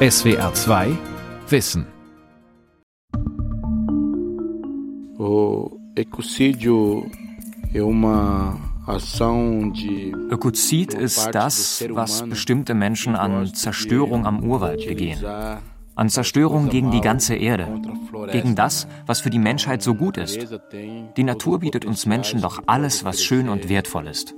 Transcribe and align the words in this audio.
SWR 0.00 0.54
2 0.54 0.96
Wissen. 1.48 1.84
Ökozid 10.30 10.94
ist 10.94 11.30
das, 11.32 11.84
was 11.90 12.22
bestimmte 12.28 12.74
Menschen 12.74 13.16
an 13.16 13.52
Zerstörung 13.52 14.24
am 14.24 14.44
Urwald 14.44 14.86
begehen. 14.86 15.18
An 15.96 16.08
Zerstörung 16.08 16.68
gegen 16.68 16.92
die 16.92 17.00
ganze 17.00 17.34
Erde. 17.34 17.66
Gegen 18.30 18.54
das, 18.54 18.86
was 19.04 19.20
für 19.20 19.30
die 19.30 19.40
Menschheit 19.40 19.82
so 19.82 19.96
gut 19.96 20.16
ist. 20.16 20.46
Die 21.16 21.24
Natur 21.24 21.58
bietet 21.58 21.84
uns 21.84 22.06
Menschen 22.06 22.40
doch 22.40 22.62
alles, 22.66 23.04
was 23.04 23.20
schön 23.20 23.48
und 23.48 23.68
wertvoll 23.68 24.06
ist. 24.06 24.32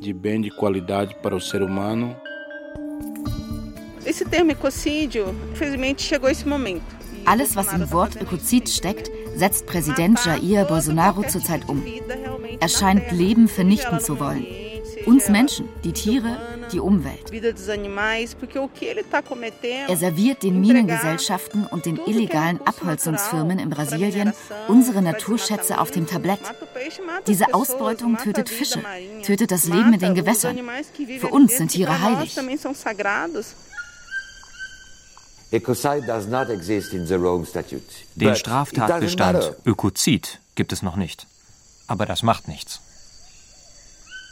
Alles, 7.27 7.55
was 7.55 7.73
im 7.73 7.93
Wort 7.93 8.21
Ökozid 8.21 8.69
steckt, 8.69 9.11
setzt 9.37 9.67
Präsident 9.67 10.19
Jair 10.25 10.65
Bolsonaro 10.65 11.23
zurzeit 11.23 11.69
um. 11.69 11.85
Er 12.59 12.69
scheint 12.69 13.13
Leben 13.13 13.47
vernichten 13.47 14.01
zu 14.01 14.19
wollen. 14.19 14.45
Uns 15.07 15.29
Menschen, 15.29 15.69
die 15.85 15.93
Tiere, 15.93 16.37
die 16.73 16.81
Umwelt. 16.81 17.31
Er 19.89 19.97
serviert 19.97 20.43
den 20.43 20.61
Minengesellschaften 20.61 21.67
und 21.67 21.87
den 21.87 21.99
illegalen 22.07 22.61
Abholzungsfirmen 22.65 23.59
in 23.59 23.71
Brasilien 23.71 24.33
unsere 24.69 25.03
Naturschätze 25.03 25.79
auf 25.81 25.91
dem 25.91 26.07
Tablett. 26.07 26.41
Diese 27.27 27.55
Ausbeutung 27.55 28.17
tötet 28.19 28.49
Fische, 28.49 28.81
tötet 29.25 29.53
das 29.53 29.65
Leben 29.67 29.93
in 29.95 30.01
den 30.01 30.15
Gewässern. 30.15 30.59
Für 31.19 31.29
uns 31.29 31.57
sind 31.57 31.69
Tiere 31.69 32.01
heilig. 32.03 32.37
Den 38.15 38.37
Straftatbestand 38.37 39.57
Ökozid 39.65 40.41
gibt 40.55 40.73
es 40.73 40.83
noch 40.83 40.97
nicht. 40.97 41.27
Aber 41.89 42.07
das 42.07 42.23
macht 42.23 42.47
nichts. 42.47 42.81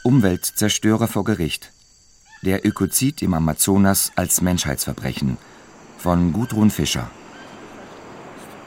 Umweltzerstörer 0.03 1.07
vor 1.07 1.25
Gericht. 1.25 1.71
Der 2.41 2.65
Ökozid 2.65 3.21
im 3.21 3.33
Amazonas 3.33 4.13
als 4.15 4.39
Menschheitsverbrechen 4.39 5.37
von 5.97 6.31
Gudrun 6.31 6.71
Fischer. 6.71 7.09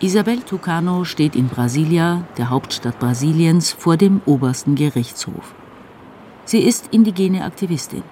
Isabel 0.01 0.43
Tucano 0.43 1.05
steht 1.05 1.35
in 1.37 1.49
Brasilia, 1.49 2.27
der 2.37 2.51
Hauptstadt 2.51 2.99
Brasiliens, 2.99 3.73
vor 3.73 3.97
dem 3.97 4.21
obersten 4.27 4.75
Gerichtshof. 4.75 5.55
Sie 6.45 6.61
ist 6.61 6.89
indigene 6.91 7.45
Aktivistin. 7.45 8.03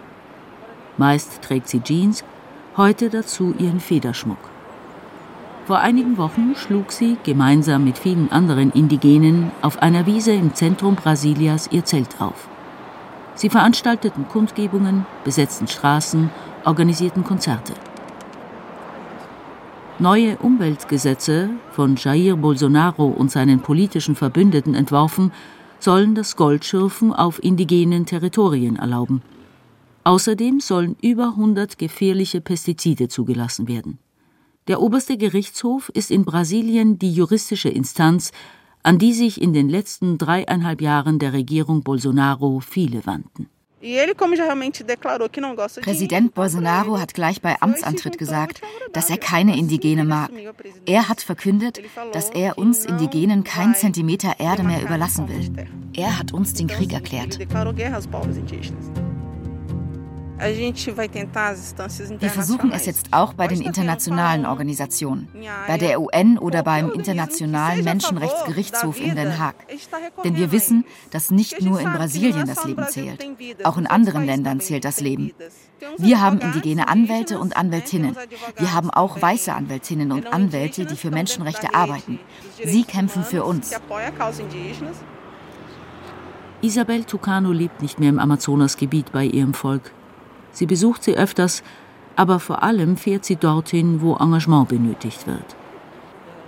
Meist 0.96 1.42
trägt 1.42 1.68
sie 1.68 1.80
Jeans, 1.80 2.24
heute 2.76 3.10
dazu 3.10 3.54
ihren 3.58 3.80
Federschmuck. 3.80 4.38
Vor 5.66 5.78
einigen 5.78 6.16
Wochen 6.16 6.54
schlug 6.56 6.92
sie 6.92 7.16
gemeinsam 7.22 7.84
mit 7.84 7.98
vielen 7.98 8.32
anderen 8.32 8.70
Indigenen 8.72 9.52
auf 9.62 9.82
einer 9.82 10.06
Wiese 10.06 10.32
im 10.32 10.54
Zentrum 10.54 10.96
Brasilias 10.96 11.68
ihr 11.70 11.84
Zelt 11.84 12.20
auf. 12.20 12.48
Sie 13.34 13.50
veranstalteten 13.50 14.28
Kundgebungen, 14.28 15.06
besetzten 15.24 15.68
Straßen, 15.68 16.30
organisierten 16.64 17.24
Konzerte. 17.24 17.74
Neue 19.98 20.36
Umweltgesetze, 20.38 21.50
von 21.72 21.96
Jair 21.96 22.36
Bolsonaro 22.36 23.06
und 23.06 23.30
seinen 23.30 23.60
politischen 23.60 24.16
Verbündeten 24.16 24.74
entworfen, 24.74 25.30
sollen 25.78 26.14
das 26.14 26.36
Goldschürfen 26.36 27.12
auf 27.12 27.42
indigenen 27.42 28.06
Territorien 28.06 28.76
erlauben. 28.76 29.22
Außerdem 30.04 30.60
sollen 30.60 30.96
über 31.02 31.28
100 31.28 31.78
gefährliche 31.78 32.40
Pestizide 32.40 33.08
zugelassen 33.08 33.68
werden. 33.68 33.98
Der 34.68 34.80
oberste 34.80 35.16
Gerichtshof 35.16 35.90
ist 35.90 36.10
in 36.10 36.24
Brasilien 36.24 36.98
die 36.98 37.12
juristische 37.12 37.68
Instanz, 37.68 38.30
an 38.82 38.98
die 38.98 39.12
sich 39.12 39.40
in 39.40 39.52
den 39.52 39.68
letzten 39.68 40.16
dreieinhalb 40.16 40.80
Jahren 40.80 41.18
der 41.18 41.32
Regierung 41.32 41.82
Bolsonaro 41.82 42.60
viele 42.60 43.04
wandten. 43.04 43.48
Präsident 45.82 46.34
Bolsonaro 46.34 46.98
hat 46.98 47.14
gleich 47.14 47.40
bei 47.40 47.60
Amtsantritt 47.62 48.18
gesagt, 48.18 48.60
dass 48.92 49.08
er 49.08 49.16
keine 49.16 49.56
Indigene 49.56 50.04
mag. 50.04 50.30
Er 50.84 51.08
hat 51.08 51.22
verkündet, 51.22 51.80
dass 52.12 52.28
er 52.28 52.58
uns 52.58 52.84
Indigenen 52.84 53.42
keinen 53.42 53.74
Zentimeter 53.74 54.38
Erde 54.38 54.64
mehr 54.64 54.82
überlassen 54.82 55.28
will. 55.28 55.66
Er 55.94 56.18
hat 56.18 56.34
uns 56.34 56.52
den 56.52 56.66
Krieg 56.66 56.92
erklärt. 56.92 57.38
Wir 62.18 62.30
versuchen 62.30 62.72
es 62.72 62.86
jetzt 62.86 63.08
auch 63.12 63.34
bei 63.34 63.46
den 63.46 63.60
internationalen 63.60 64.46
Organisationen, 64.46 65.28
bei 65.66 65.78
der 65.78 66.00
UN 66.00 66.38
oder 66.38 66.62
beim 66.62 66.90
Internationalen 66.90 67.84
Menschenrechtsgerichtshof 67.84 69.00
in 69.00 69.16
Den 69.16 69.38
Haag. 69.38 69.54
Denn 70.24 70.36
wir 70.36 70.52
wissen, 70.52 70.84
dass 71.10 71.30
nicht 71.30 71.60
nur 71.60 71.80
in 71.80 71.92
Brasilien 71.92 72.46
das 72.46 72.64
Leben 72.64 72.86
zählt. 72.88 73.26
Auch 73.64 73.78
in 73.78 73.86
anderen 73.86 74.24
Ländern 74.24 74.60
zählt 74.60 74.84
das 74.84 75.00
Leben. 75.00 75.32
Wir 75.98 76.20
haben 76.20 76.40
indigene 76.40 76.88
Anwälte 76.88 77.38
und 77.38 77.56
Anwältinnen. 77.56 78.16
Wir 78.56 78.72
haben 78.72 78.90
auch 78.90 79.20
weiße 79.20 79.52
Anwältinnen 79.52 80.12
und 80.12 80.32
Anwälte, 80.32 80.86
die 80.86 80.96
für 80.96 81.10
Menschenrechte 81.10 81.74
arbeiten. 81.74 82.18
Sie 82.64 82.84
kämpfen 82.84 83.24
für 83.24 83.44
uns. 83.44 83.72
Isabel 86.62 87.04
Tucano 87.04 87.52
lebt 87.52 87.80
nicht 87.80 87.98
mehr 87.98 88.10
im 88.10 88.18
Amazonasgebiet 88.18 89.12
bei 89.12 89.24
ihrem 89.24 89.54
Volk. 89.54 89.92
Sie 90.52 90.66
besucht 90.66 91.02
sie 91.02 91.16
öfters, 91.16 91.62
aber 92.16 92.40
vor 92.40 92.62
allem 92.62 92.96
fährt 92.96 93.24
sie 93.24 93.36
dorthin, 93.36 94.00
wo 94.00 94.16
Engagement 94.16 94.68
benötigt 94.68 95.26
wird. 95.26 95.56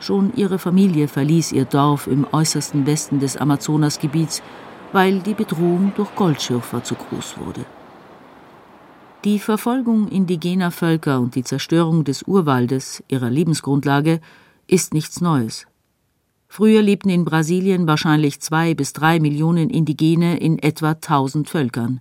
Schon 0.01 0.33
ihre 0.35 0.59
Familie 0.59 1.07
verließ 1.07 1.53
ihr 1.53 1.65
Dorf 1.65 2.09
im 2.09 2.27
äußersten 2.31 2.87
Westen 2.87 3.21
des 3.21 3.37
Amazonasgebiets, 3.37 4.43
weil 4.93 5.21
die 5.21 5.35
Bedrohung 5.35 5.93
durch 5.97 6.15
Goldschürfer 6.17 6.83
zu 6.83 6.97
groß 6.97 7.39
wurde. 7.39 7.65
Die 9.25 9.39
Verfolgung 9.39 10.09
indigener 10.09 10.73
Völker 10.73 11.21
und 11.21 11.37
die 11.37 11.45
Zerstörung 11.45 12.03
des 12.03 12.25
Urwaldes, 12.25 13.05
ihrer 13.07 13.31
Lebensgrundlage, 13.31 14.21
ist 14.67 14.93
nichts 14.93 15.21
Neues. 15.21 15.67
Früher 16.49 16.83
lebten 16.83 17.09
in 17.09 17.25
Brasilien 17.25 17.87
wahrscheinlich 17.87 18.41
zwei 18.41 18.75
bis 18.75 18.93
drei 18.93 19.21
Millionen 19.21 19.71
Indigene 19.71 20.39
in 20.39 20.59
etwa 20.59 20.95
tausend 20.95 21.49
Völkern. 21.49 22.01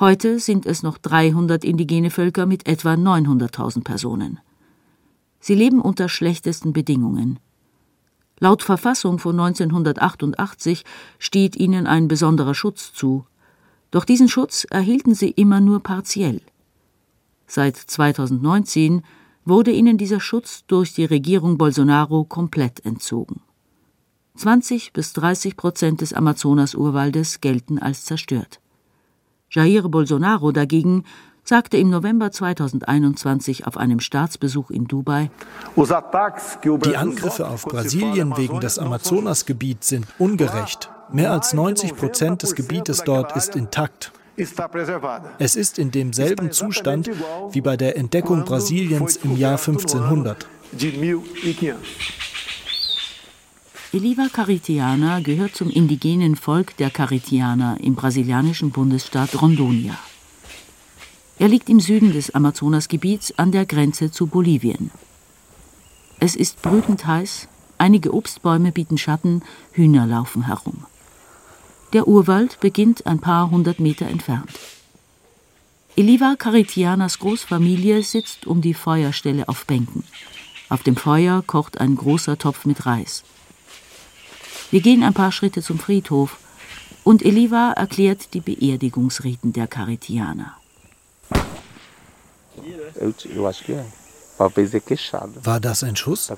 Heute 0.00 0.40
sind 0.40 0.66
es 0.66 0.82
noch 0.82 0.98
300 0.98 1.64
indigene 1.64 2.10
Völker 2.10 2.46
mit 2.46 2.66
etwa 2.66 2.94
900.000 2.94 3.84
Personen. 3.84 4.40
Sie 5.38 5.54
leben 5.54 5.80
unter 5.80 6.08
schlechtesten 6.08 6.72
Bedingungen. 6.72 7.38
Laut 8.40 8.64
Verfassung 8.64 9.20
von 9.20 9.38
1988 9.38 10.84
steht 11.20 11.54
ihnen 11.54 11.86
ein 11.86 12.08
besonderer 12.08 12.54
Schutz 12.54 12.92
zu. 12.92 13.24
Doch 13.92 14.04
diesen 14.04 14.28
Schutz 14.28 14.66
erhielten 14.68 15.14
sie 15.14 15.30
immer 15.30 15.60
nur 15.60 15.78
partiell. 15.80 16.40
Seit 17.46 17.76
2019 17.76 19.02
wurde 19.44 19.70
ihnen 19.70 19.96
dieser 19.96 20.18
Schutz 20.18 20.64
durch 20.66 20.92
die 20.92 21.04
Regierung 21.04 21.56
Bolsonaro 21.56 22.24
komplett 22.24 22.84
entzogen. 22.84 23.42
20 24.34 24.92
bis 24.92 25.12
30 25.12 25.56
Prozent 25.56 26.00
des 26.00 26.12
Amazonas-Urwaldes 26.12 27.40
gelten 27.40 27.78
als 27.78 28.04
zerstört. 28.04 28.58
Jair 29.54 29.82
Bolsonaro 29.88 30.50
dagegen 30.50 31.04
sagte 31.44 31.76
im 31.76 31.88
November 31.88 32.32
2021 32.32 33.68
auf 33.68 33.76
einem 33.76 34.00
Staatsbesuch 34.00 34.70
in 34.70 34.86
Dubai, 34.88 35.30
die 35.76 36.96
Angriffe 36.96 37.46
auf 37.46 37.64
Brasilien 37.64 38.36
wegen 38.36 38.58
des 38.58 38.80
Amazonasgebiets 38.80 39.88
sind 39.88 40.06
ungerecht. 40.18 40.90
Mehr 41.12 41.30
als 41.30 41.52
90 41.52 41.94
Prozent 41.94 42.42
des 42.42 42.56
Gebietes 42.56 43.04
dort 43.04 43.36
ist 43.36 43.54
intakt. 43.54 44.10
Es 45.38 45.54
ist 45.54 45.78
in 45.78 45.92
demselben 45.92 46.50
Zustand 46.50 47.10
wie 47.52 47.60
bei 47.60 47.76
der 47.76 47.96
Entdeckung 47.96 48.44
Brasiliens 48.44 49.16
im 49.16 49.36
Jahr 49.36 49.58
1500. 49.58 50.48
Eliva 53.94 54.26
Caritiana 54.26 55.20
gehört 55.20 55.54
zum 55.54 55.70
indigenen 55.70 56.34
Volk 56.34 56.76
der 56.78 56.90
Caritianer 56.90 57.78
im 57.80 57.94
brasilianischen 57.94 58.72
Bundesstaat 58.72 59.36
Rondônia. 59.36 59.94
Er 61.38 61.46
liegt 61.46 61.68
im 61.68 61.78
Süden 61.78 62.12
des 62.12 62.34
Amazonasgebiets 62.34 63.38
an 63.38 63.52
der 63.52 63.66
Grenze 63.66 64.10
zu 64.10 64.26
Bolivien. 64.26 64.90
Es 66.18 66.34
ist 66.34 66.60
brütend 66.60 67.06
heiß, 67.06 67.46
einige 67.78 68.12
Obstbäume 68.12 68.72
bieten 68.72 68.98
Schatten, 68.98 69.42
Hühner 69.70 70.06
laufen 70.08 70.46
herum. 70.46 70.86
Der 71.92 72.08
Urwald 72.08 72.58
beginnt 72.58 73.06
ein 73.06 73.20
paar 73.20 73.48
hundert 73.48 73.78
Meter 73.78 74.08
entfernt. 74.08 74.58
Eliva 75.94 76.34
Caritianas 76.36 77.20
Großfamilie 77.20 78.02
sitzt 78.02 78.48
um 78.48 78.60
die 78.60 78.74
Feuerstelle 78.74 79.48
auf 79.48 79.66
Bänken. 79.66 80.02
Auf 80.68 80.82
dem 80.82 80.96
Feuer 80.96 81.44
kocht 81.46 81.78
ein 81.80 81.94
großer 81.94 82.36
Topf 82.38 82.64
mit 82.64 82.86
Reis. 82.86 83.22
Wir 84.74 84.80
gehen 84.80 85.04
ein 85.04 85.14
paar 85.14 85.30
Schritte 85.30 85.62
zum 85.62 85.78
Friedhof 85.78 86.36
und 87.04 87.24
Eliva 87.24 87.74
erklärt 87.76 88.34
die 88.34 88.40
Beerdigungsriten 88.40 89.52
der 89.52 89.68
Karitianer. 89.68 90.56
War 95.44 95.60
das 95.60 95.84
ein 95.84 95.94
Schuss? 95.94 96.32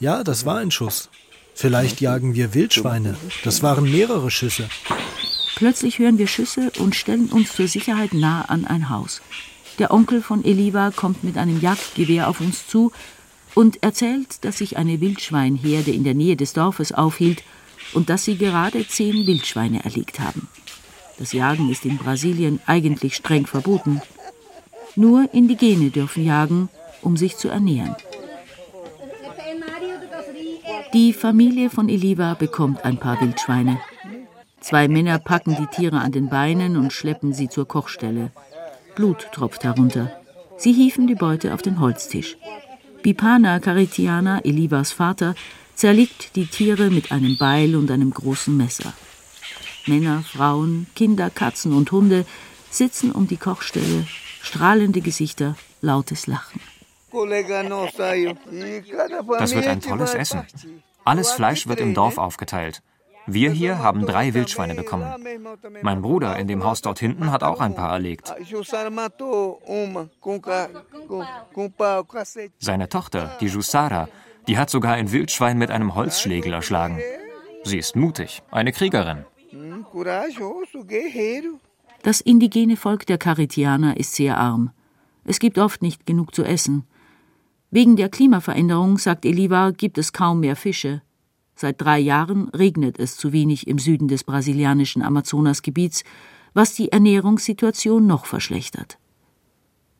Ja, 0.00 0.24
das 0.24 0.46
war 0.46 0.56
ein 0.56 0.70
Schuss. 0.70 1.10
Vielleicht 1.54 2.00
jagen 2.00 2.34
wir 2.34 2.54
Wildschweine. 2.54 3.18
Das 3.44 3.62
waren 3.62 3.84
mehrere 3.84 4.30
Schüsse. 4.30 4.70
Plötzlich 5.56 5.98
hören 5.98 6.16
wir 6.16 6.26
Schüsse 6.26 6.72
und 6.78 6.96
stellen 6.96 7.28
uns 7.28 7.52
zur 7.52 7.68
Sicherheit 7.68 8.14
nah 8.14 8.46
an 8.46 8.64
ein 8.64 8.88
Haus. 8.88 9.20
Der 9.78 9.90
Onkel 9.90 10.22
von 10.22 10.42
Eliva 10.42 10.90
kommt 10.90 11.22
mit 11.22 11.36
einem 11.36 11.60
Jagdgewehr 11.60 12.30
auf 12.30 12.40
uns 12.40 12.66
zu 12.66 12.92
und 13.54 13.82
erzählt, 13.82 14.44
dass 14.44 14.58
sich 14.58 14.76
eine 14.76 15.00
Wildschweinherde 15.00 15.92
in 15.92 16.04
der 16.04 16.14
Nähe 16.14 16.36
des 16.36 16.52
Dorfes 16.52 16.92
aufhielt 16.92 17.42
und 17.92 18.10
dass 18.10 18.24
sie 18.24 18.36
gerade 18.36 18.86
zehn 18.86 19.26
Wildschweine 19.26 19.84
erlegt 19.84 20.20
haben. 20.20 20.48
Das 21.18 21.32
Jagen 21.32 21.70
ist 21.70 21.84
in 21.84 21.96
Brasilien 21.96 22.60
eigentlich 22.66 23.14
streng 23.14 23.46
verboten. 23.46 24.02
Nur 24.96 25.32
Indigene 25.32 25.90
dürfen 25.90 26.24
jagen, 26.24 26.68
um 27.02 27.16
sich 27.16 27.36
zu 27.36 27.48
ernähren. 27.48 27.94
Die 30.92 31.12
Familie 31.12 31.70
von 31.70 31.88
Eliva 31.88 32.34
bekommt 32.34 32.84
ein 32.84 32.98
paar 32.98 33.20
Wildschweine. 33.20 33.80
Zwei 34.60 34.88
Männer 34.88 35.18
packen 35.18 35.56
die 35.56 35.66
Tiere 35.66 35.98
an 35.98 36.12
den 36.12 36.28
Beinen 36.28 36.76
und 36.76 36.92
schleppen 36.92 37.32
sie 37.32 37.48
zur 37.48 37.66
Kochstelle. 37.66 38.30
Blut 38.94 39.28
tropft 39.32 39.64
herunter. 39.64 40.12
Sie 40.56 40.72
hieven 40.72 41.06
die 41.06 41.16
Beute 41.16 41.52
auf 41.52 41.62
den 41.62 41.80
Holztisch. 41.80 42.36
Bipana 43.04 43.60
Caritiana, 43.60 44.40
Elivas 44.44 44.92
Vater, 44.92 45.34
zerlegt 45.74 46.36
die 46.36 46.46
Tiere 46.46 46.88
mit 46.88 47.12
einem 47.12 47.36
Beil 47.36 47.76
und 47.76 47.90
einem 47.90 48.10
großen 48.10 48.56
Messer. 48.56 48.94
Männer, 49.86 50.22
Frauen, 50.22 50.86
Kinder, 50.94 51.28
Katzen 51.28 51.74
und 51.74 51.92
Hunde 51.92 52.24
sitzen 52.70 53.12
um 53.12 53.28
die 53.28 53.36
Kochstelle, 53.36 54.06
strahlende 54.40 55.02
Gesichter, 55.02 55.54
lautes 55.82 56.26
Lachen. 56.26 56.62
Das 59.38 59.54
wird 59.54 59.66
ein 59.66 59.82
tolles 59.82 60.14
Essen. 60.14 60.46
Alles 61.04 61.32
Fleisch 61.32 61.66
wird 61.66 61.80
im 61.80 61.92
Dorf 61.92 62.16
aufgeteilt. 62.16 62.80
Wir 63.26 63.50
hier 63.50 63.78
haben 63.78 64.04
drei 64.06 64.34
Wildschweine 64.34 64.74
bekommen. 64.74 65.06
Mein 65.82 66.02
Bruder 66.02 66.36
in 66.38 66.46
dem 66.46 66.64
Haus 66.64 66.82
dort 66.82 66.98
hinten 66.98 67.30
hat 67.30 67.42
auch 67.42 67.60
ein 67.60 67.74
paar 67.74 67.92
erlegt. 67.92 68.34
Seine 72.58 72.88
Tochter, 72.88 73.36
die 73.40 73.46
Jussara, 73.46 74.08
die 74.46 74.58
hat 74.58 74.70
sogar 74.70 74.94
ein 74.94 75.10
Wildschwein 75.12 75.58
mit 75.58 75.70
einem 75.70 75.94
Holzschlägel 75.94 76.52
erschlagen. 76.52 76.98
Sie 77.64 77.78
ist 77.78 77.96
mutig, 77.96 78.42
eine 78.50 78.72
Kriegerin. 78.72 79.24
Das 82.02 82.20
indigene 82.20 82.76
Volk 82.76 83.06
der 83.06 83.18
Caritianer 83.18 83.96
ist 83.96 84.14
sehr 84.14 84.36
arm. 84.36 84.70
Es 85.24 85.38
gibt 85.38 85.58
oft 85.58 85.80
nicht 85.80 86.04
genug 86.04 86.34
zu 86.34 86.44
essen. 86.44 86.84
Wegen 87.70 87.96
der 87.96 88.10
Klimaveränderung, 88.10 88.98
sagt 88.98 89.24
Eliva, 89.24 89.70
gibt 89.70 89.96
es 89.96 90.12
kaum 90.12 90.40
mehr 90.40 90.56
Fische. 90.56 91.00
Seit 91.54 91.80
drei 91.80 91.98
Jahren 91.98 92.48
regnet 92.48 92.98
es 92.98 93.16
zu 93.16 93.32
wenig 93.32 93.66
im 93.68 93.78
Süden 93.78 94.08
des 94.08 94.24
brasilianischen 94.24 95.02
Amazonasgebiets, 95.02 96.04
was 96.52 96.74
die 96.74 96.90
Ernährungssituation 96.90 98.06
noch 98.06 98.26
verschlechtert. 98.26 98.98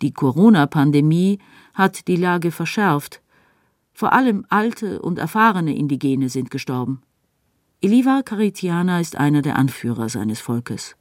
Die 0.02 0.12
Corona-Pandemie 0.12 1.38
hat 1.74 2.08
die 2.08 2.16
Lage 2.16 2.50
verschärft. 2.50 3.20
Vor 3.92 4.12
allem 4.12 4.44
alte 4.48 5.00
und 5.00 5.18
erfahrene 5.18 5.76
Indigene 5.76 6.28
sind 6.28 6.50
gestorben. 6.50 7.02
Eliva 7.80 8.22
Caritiana 8.22 9.00
ist 9.00 9.16
einer 9.16 9.42
der 9.42 9.56
Anführer 9.56 10.08
seines 10.08 10.40
Volkes. 10.40 10.96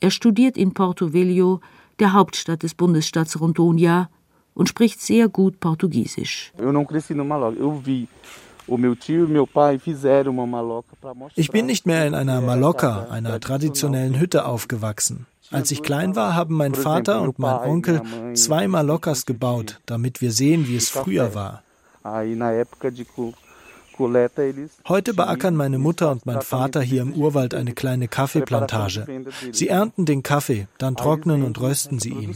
Er 0.00 0.10
studiert 0.10 0.56
in 0.58 0.74
Porto 0.74 1.12
Velho, 1.12 1.60
der 1.98 2.12
Hauptstadt 2.12 2.62
des 2.62 2.74
Bundesstaats 2.74 3.38
Rondônia, 3.38 4.08
und 4.52 4.68
spricht 4.68 5.00
sehr 5.00 5.28
gut 5.28 5.60
Portugiesisch. 5.60 6.52
Ich 6.56 6.64
bin 11.50 11.66
nicht 11.66 11.86
mehr 11.86 12.06
in 12.06 12.14
einer 12.14 12.40
Maloca, 12.40 13.06
einer 13.10 13.38
traditionellen 13.40 14.18
Hütte, 14.18 14.44
aufgewachsen. 14.44 15.26
Als 15.50 15.70
ich 15.70 15.82
klein 15.82 16.16
war, 16.16 16.34
haben 16.34 16.56
mein 16.56 16.74
Vater 16.74 17.22
und 17.22 17.38
mein 17.38 17.68
Onkel 17.68 18.02
zwei 18.34 18.66
Malocas 18.66 19.26
gebaut, 19.26 19.80
damit 19.86 20.20
wir 20.20 20.32
sehen, 20.32 20.66
wie 20.66 20.76
es 20.76 20.88
früher 20.88 21.34
war. 21.34 21.62
Heute 23.98 25.14
beackern 25.14 25.56
meine 25.56 25.78
Mutter 25.78 26.10
und 26.10 26.26
mein 26.26 26.42
Vater 26.42 26.82
hier 26.82 27.02
im 27.02 27.14
Urwald 27.14 27.54
eine 27.54 27.72
kleine 27.72 28.08
Kaffeeplantage. 28.08 29.06
Sie 29.52 29.68
ernten 29.68 30.04
den 30.04 30.22
Kaffee, 30.22 30.66
dann 30.78 30.96
trocknen 30.96 31.42
und 31.42 31.60
rösten 31.60 31.98
sie 31.98 32.10
ihn. 32.10 32.34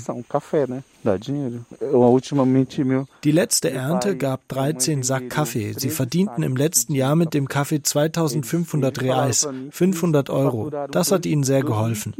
Die 3.24 3.32
letzte 3.32 3.70
Ernte 3.70 4.16
gab 4.16 4.48
13 4.48 5.02
Sack 5.02 5.30
Kaffee. 5.30 5.74
Sie 5.76 5.90
verdienten 5.90 6.42
im 6.42 6.56
letzten 6.56 6.94
Jahr 6.94 7.16
mit 7.16 7.34
dem 7.34 7.48
Kaffee 7.48 7.82
2500 7.82 9.00
Reais, 9.02 9.48
500 9.70 10.30
Euro. 10.30 10.70
Das 10.90 11.12
hat 11.12 11.26
ihnen 11.26 11.42
sehr 11.44 11.62
geholfen. 11.62 12.14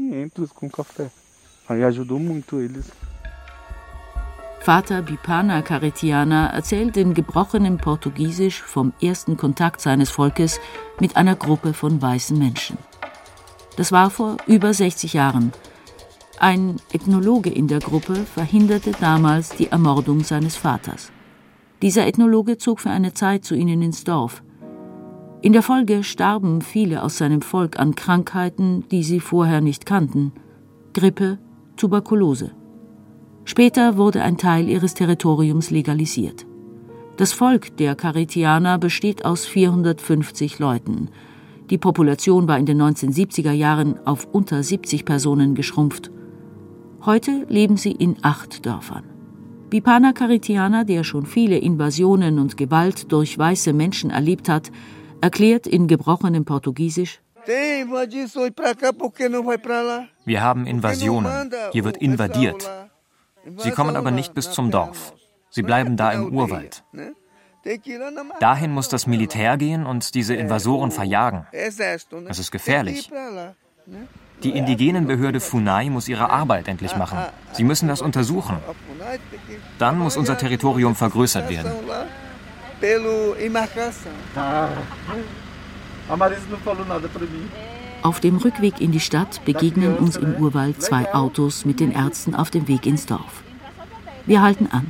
Vater 4.62 5.01
Bipana 5.01 5.62
Caretiana 5.62 6.49
erzählt 6.49 6.99
in 6.99 7.15
gebrochenem 7.15 7.79
Portugiesisch 7.79 8.62
vom 8.62 8.93
ersten 9.01 9.39
Kontakt 9.39 9.81
seines 9.81 10.11
Volkes 10.11 10.61
mit 11.01 11.17
einer 11.17 11.35
Gruppe 11.35 11.73
von 11.73 12.03
weißen 12.03 12.39
Menschen. 12.39 12.77
Das 13.77 13.91
war 13.91 14.11
vor 14.11 14.37
über 14.47 14.75
60 14.75 15.15
Jahren. 15.15 15.53
Ein 16.39 16.77
Ethnologe 16.93 17.49
in 17.49 17.69
der 17.69 17.79
Gruppe 17.79 18.17
verhinderte 18.17 18.93
damals 18.93 19.49
die 19.49 19.69
Ermordung 19.69 20.25
seines 20.25 20.57
Vaters. 20.57 21.11
Dieser 21.81 22.07
Ethnologe 22.07 22.59
zog 22.59 22.81
für 22.81 22.91
eine 22.91 23.15
Zeit 23.15 23.47
zu 23.47 23.55
ihnen 23.55 23.81
ins 23.81 24.05
Dorf. 24.05 24.43
In 25.41 25.55
der 25.55 25.62
Folge 25.62 26.05
starben 26.05 26.61
viele 26.61 27.03
aus 27.03 27.17
seinem 27.17 27.41
Volk 27.41 27.79
an 27.79 27.95
Krankheiten, 27.95 28.87
die 28.91 29.05
sie 29.05 29.21
vorher 29.21 29.62
nicht 29.62 29.87
kannten. 29.87 30.33
Grippe, 30.93 31.39
Tuberkulose. 31.77 32.60
Später 33.44 33.96
wurde 33.96 34.22
ein 34.22 34.37
Teil 34.37 34.69
ihres 34.69 34.94
Territoriums 34.94 35.70
legalisiert. 35.70 36.46
Das 37.16 37.32
Volk 37.32 37.76
der 37.76 37.94
Caritianer 37.96 38.78
besteht 38.78 39.25
aus 39.25 39.44
450 39.44 40.58
Leuten. 40.58 41.08
Die 41.69 41.78
Population 41.78 42.48
war 42.48 42.58
in 42.58 42.66
den 42.66 42.81
1970er 42.81 43.52
Jahren 43.52 43.98
auf 44.06 44.26
unter 44.32 44.62
70 44.62 45.04
Personen 45.04 45.54
geschrumpft. 45.54 46.10
Heute 47.04 47.46
leben 47.48 47.76
sie 47.76 47.92
in 47.92 48.16
acht 48.22 48.66
Dörfern. 48.66 49.04
Bipana 49.70 50.12
Caritiana, 50.12 50.84
der 50.84 51.04
schon 51.04 51.26
viele 51.26 51.58
Invasionen 51.58 52.38
und 52.38 52.56
Gewalt 52.56 53.12
durch 53.12 53.38
weiße 53.38 53.73
Menschen 53.73 54.11
erlebt 54.11 54.49
hat, 54.49 54.73
erklärt 55.20 55.66
in 55.66 55.87
gebrochenem 55.87 56.44
Portugiesisch 56.44 57.20
Wir 60.25 60.42
haben 60.42 60.66
Invasionen. 60.66 61.50
Hier 61.73 61.85
wird 61.85 61.97
invadiert. 61.97 62.70
Sie 63.56 63.70
kommen 63.70 63.97
aber 63.97 64.11
nicht 64.11 64.35
bis 64.35 64.50
zum 64.50 64.70
Dorf. 64.70 65.14
Sie 65.50 65.62
bleiben 65.62 65.97
da 65.97 66.12
im 66.12 66.32
Urwald. 66.35 66.85
Dahin 68.40 68.73
muss 68.73 68.88
das 68.88 69.06
Militär 69.06 69.56
gehen 69.56 69.85
und 69.87 70.14
diese 70.14 70.35
Invasoren 70.35 70.90
verjagen. 70.90 71.47
Es 71.52 72.38
ist 72.38 72.50
gefährlich. 72.50 73.11
Die 74.42 74.50
indigenen 74.50 75.06
Behörde 75.06 75.40
Funai 75.40 75.90
muss 75.90 76.09
ihre 76.09 76.30
Arbeit 76.30 76.68
endlich 76.68 76.97
machen. 76.97 77.18
Sie 77.52 77.64
müssen 77.64 77.88
das 77.88 78.00
untersuchen. 78.00 78.56
Dann 79.78 79.99
muss 79.99 80.16
unser 80.16 80.38
Territorium 80.38 80.94
vergrößert 80.94 81.50
werden. 81.50 81.73
Auf 88.02 88.21
dem 88.21 88.37
Rückweg 88.37 88.80
in 88.80 88.92
die 88.92 89.00
Stadt 89.00 89.45
begegnen 89.45 89.97
uns 89.97 90.16
im 90.16 90.35
Urwald 90.37 90.80
zwei 90.80 91.14
Autos 91.14 91.66
mit 91.66 91.80
den 91.80 91.92
Ärzten 91.92 92.35
auf 92.35 92.50
dem 92.50 92.66
Weg 92.66 92.87
ins 92.87 93.04
Dorf. 93.04 93.42
Wir 94.25 94.40
halten 94.40 94.69
an. 94.71 94.87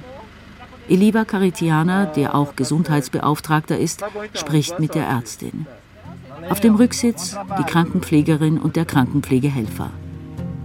Eliva 0.88 1.25
Caritiana, 1.25 2.07
der 2.07 2.35
auch 2.37 2.55
Gesundheitsbeauftragter 2.55 3.79
ist, 3.79 4.05
spricht 4.35 4.79
mit 4.79 4.95
der 4.95 5.07
Ärztin. 5.07 5.67
Auf 6.49 6.61
dem 6.61 6.76
Rücksitz 6.76 7.37
die 7.59 7.64
Krankenpflegerin 7.64 8.59
und 8.59 8.76
der 8.76 8.85
Krankenpflegehelfer. 8.85 9.90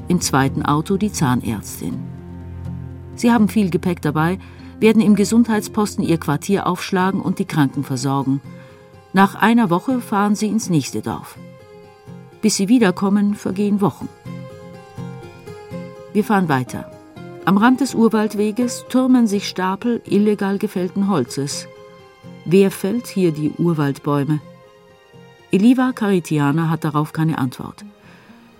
Im 0.08 0.22
zweiten 0.22 0.64
Auto 0.64 0.98
die 0.98 1.12
Zahnärztin. 1.12 1.98
Sie 3.16 3.32
haben 3.32 3.50
viel 3.50 3.72
Gepäck 3.72 4.02
dabei, 4.02 4.38
werden 4.80 5.02
im 5.02 5.16
Gesundheitsposten 5.16 6.04
ihr 6.04 6.20
Quartier 6.20 6.68
aufschlagen 6.68 7.22
und 7.22 7.40
die 7.40 7.46
Kranken 7.46 7.84
versorgen. 7.84 8.42
Nach 9.14 9.34
einer 9.36 9.70
Woche 9.72 10.00
fahren 10.00 10.36
sie 10.36 10.48
ins 10.48 10.70
nächste 10.70 11.02
Dorf. 11.02 11.38
Bis 12.46 12.58
sie 12.58 12.70
wiederkommen, 12.70 13.34
vergehen 13.34 13.82
Wochen. 13.82 14.08
Wir 16.14 16.24
fahren 16.24 16.48
weiter. 16.48 16.92
Am 17.44 17.58
Rand 17.58 17.82
des 17.82 17.96
Urwaldweges 17.96 18.86
türmen 18.88 19.26
sich 19.26 19.48
Stapel 19.48 20.00
illegal 20.06 20.60
gefällten 20.60 21.10
Holzes. 21.10 21.68
Wer 22.46 22.70
fällt 22.70 23.08
hier 23.08 23.32
die 23.32 23.50
Urwaldbäume? 23.58 24.42
Eliva 25.52 25.92
Caritiana 25.92 26.70
hat 26.70 26.84
darauf 26.84 27.14
keine 27.14 27.40
Antwort. 27.40 27.84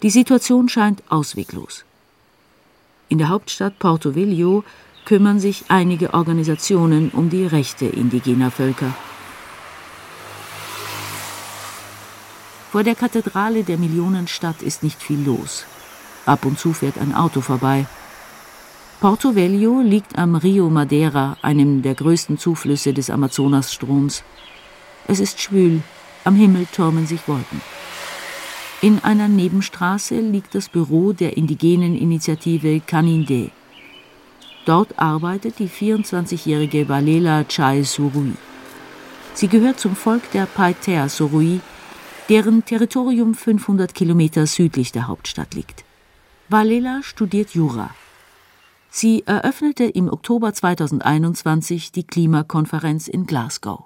Die 0.02 0.10
Situation 0.10 0.68
scheint 0.68 1.04
ausweglos. 1.10 1.86
In 3.08 3.20
der 3.20 3.30
Hauptstadt 3.30 3.78
Porto 3.78 4.16
Velho 4.16 4.64
kümmern 5.06 5.40
sich 5.40 5.66
einige 5.68 6.16
Organisationen 6.16 7.12
um 7.12 7.30
die 7.30 7.46
Rechte 7.46 7.86
indigener 7.86 8.50
Völker. 8.50 8.96
Vor 12.76 12.84
der 12.84 12.96
Kathedrale 12.96 13.64
der 13.64 13.78
Millionenstadt 13.78 14.62
ist 14.62 14.84
nicht 14.84 15.02
viel 15.02 15.22
los. 15.26 15.64
Ab 16.26 16.46
und 16.46 16.60
zu 16.60 16.74
fährt 16.74 16.98
ein 16.98 17.16
Auto 17.16 17.40
vorbei. 17.40 17.86
Porto 19.00 19.34
Velho 19.34 19.80
liegt 19.80 20.18
am 20.18 20.36
Rio 20.36 20.70
Madeira, 20.70 21.38
einem 21.42 21.84
der 21.84 21.96
größten 21.96 22.38
Zuflüsse 22.38 22.92
des 22.92 23.10
Amazonasstroms. 23.10 24.24
Es 25.08 25.22
ist 25.22 25.40
schwül, 25.40 25.84
am 26.26 26.36
Himmel 26.36 26.66
türmen 26.66 27.08
sich 27.08 27.26
Wolken. 27.30 27.62
In 28.82 29.02
einer 29.06 29.30
Nebenstraße 29.30 30.20
liegt 30.20 30.54
das 30.54 30.68
Büro 30.68 31.14
der 31.14 31.38
indigenen 31.38 31.96
Initiative 31.96 32.82
Canindé. 32.86 33.52
Dort 34.66 35.00
arbeitet 35.00 35.60
die 35.60 35.70
24-jährige 35.70 36.90
Valela 36.90 37.46
Chai 37.46 37.84
Surui. 37.84 38.34
Sie 39.34 39.48
gehört 39.48 39.80
zum 39.80 39.96
Volk 39.96 40.30
der 40.32 40.46
Paiter 40.46 41.08
Surui, 41.08 41.62
deren 42.30 42.66
Territorium 42.66 43.36
500 43.36 43.94
Kilometer 43.94 44.48
südlich 44.48 44.92
der 44.92 45.08
Hauptstadt 45.08 45.54
liegt. 45.54 45.86
Valela 46.50 47.02
studiert 47.04 47.52
Jura. 47.52 47.92
Sie 48.90 49.24
eröffnete 49.26 49.84
im 49.84 50.10
Oktober 50.10 50.54
2021 50.54 51.92
die 51.92 52.08
Klimakonferenz 52.08 53.08
in 53.08 53.26
Glasgow. 53.26 53.86